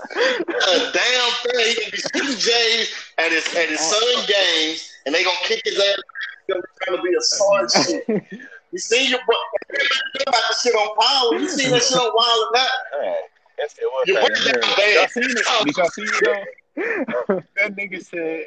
[0.68, 1.66] A damn thing.
[1.66, 5.62] He gonna be shooting Jays at his at his son games, and they gonna kick
[5.64, 5.96] his ass.
[6.46, 8.04] He gonna be trying to be a smart shit.
[8.72, 9.34] You see your boy
[10.26, 11.38] about the shit on power.
[11.38, 12.68] You see that shit on Wild and Out.
[13.00, 13.16] Hey,
[13.58, 14.28] That's it was Your bad.
[14.60, 15.64] boy got Y'all seen it?
[15.64, 17.42] Did y'all see it though?
[17.56, 18.46] That nigga said,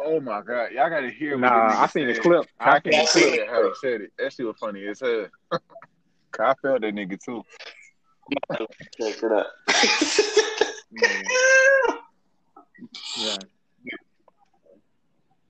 [0.00, 2.22] "Oh my god, y'all gotta hear." Nah, that I seen the said.
[2.22, 2.46] clip.
[2.58, 4.12] I I can't I it how he said it.
[4.18, 5.26] That shit was funny as hell.
[6.40, 7.44] I felt that nigga too.
[8.52, 9.46] Check it out.
[10.90, 11.24] Man.
[13.18, 13.36] Yeah.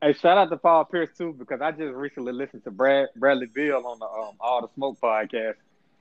[0.01, 3.47] Hey, shout out to Paul Pierce too because I just recently listened to Brad Bradley
[3.47, 5.55] Beal on the um, All the Smoke podcast.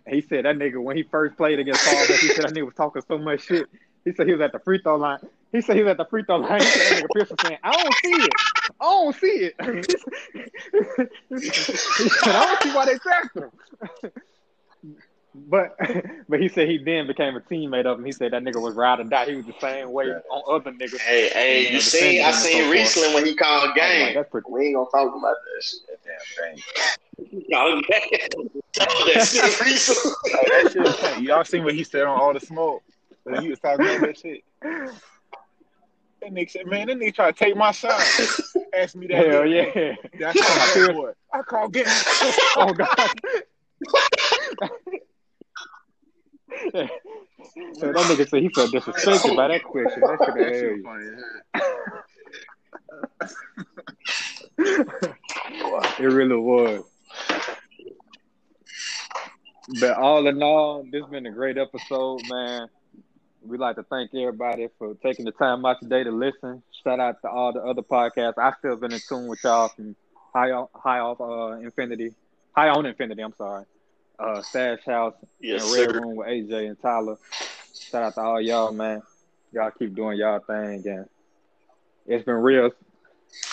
[0.05, 2.53] And he said that nigga when he first played against Paul, Pierce, he said that
[2.53, 3.67] nigga was talking so much shit.
[4.05, 5.19] He said he was at the free throw line.
[5.51, 6.61] He said he was at the free throw line.
[6.61, 8.33] He said that nigga Pierce was saying, "I don't see it.
[8.79, 13.51] I don't see it." he said, "I don't see why they sacked him."
[15.35, 15.77] But
[16.27, 18.05] but he said he then became a teammate of him.
[18.05, 19.25] He said that nigga was ride or die.
[19.25, 20.99] He was the same way on other niggas.
[20.99, 22.21] Hey, hey, Yeah, you the seen?
[22.23, 22.71] I defenders and so seen forth.
[22.73, 24.13] recently when he called I was like, game.
[24.15, 24.47] that's pretty.
[24.49, 25.79] We ain't gonna talk about that shit.
[25.87, 27.43] That damn thing.
[27.53, 28.49] Called game.
[28.73, 30.11] Told that shit recently.
[30.25, 31.25] Hey, that shit was funny.
[31.27, 32.81] Y'all seen what he said on all the smoke
[33.23, 34.43] when he was talking about that shit.
[36.21, 37.91] That nigga said, "Man, that nigga try to take my shine."
[38.77, 39.27] Ask me that.
[39.27, 39.95] Hell yeah.
[40.17, 41.15] Yeah, I called that.
[41.33, 41.85] I call game.
[42.57, 42.87] Oh God.
[47.73, 50.01] so that nigga said he felt disrespected by that question.
[50.01, 50.83] That shit That shit hilarious.
[50.83, 51.05] funny.
[55.99, 56.83] It really was.
[59.79, 62.69] But all in all, this has been a great episode, man.
[63.45, 66.63] We'd like to thank everybody for taking the time out today to listen.
[66.83, 68.37] Shout out to all the other podcasts.
[68.37, 69.95] I still been in tune with y'all from
[70.33, 72.13] High off, high off uh, Infinity,
[72.51, 73.21] High on Infinity.
[73.21, 73.65] I'm sorry.
[74.19, 75.99] Uh, Stash House Yes, and Red sir.
[75.99, 77.17] Room with AJ and Tyler.
[77.73, 79.01] Shout out to all y'all, man.
[79.51, 81.05] Y'all keep doing y'all thing, and
[82.05, 82.71] it's been real.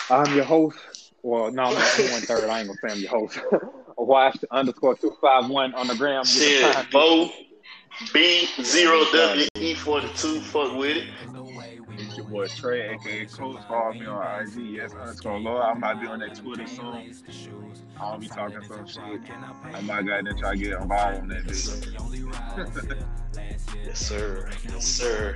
[0.09, 0.77] I'm your host.
[1.23, 2.49] Well, no, I'm not one third.
[2.49, 3.39] I ain't gonna say I'm your host.
[3.97, 6.25] Watch underscore two five one on the gram.
[6.25, 6.89] Shit, find.
[6.91, 7.31] Bo
[8.13, 10.39] B zero W E forty two.
[10.41, 11.07] Fuck with it.
[11.97, 13.61] It's your boy Trey, aka Coach.
[13.67, 14.57] Follow me on IG.
[14.57, 15.63] Yes, underscore Lord.
[15.63, 17.13] I might be on that Twitter soon.
[17.99, 19.21] I'll be talking some shit.
[19.73, 23.05] I might go and try to get involved on that bitch.
[23.85, 24.49] Yes, sir.
[24.63, 25.35] Yes, sir.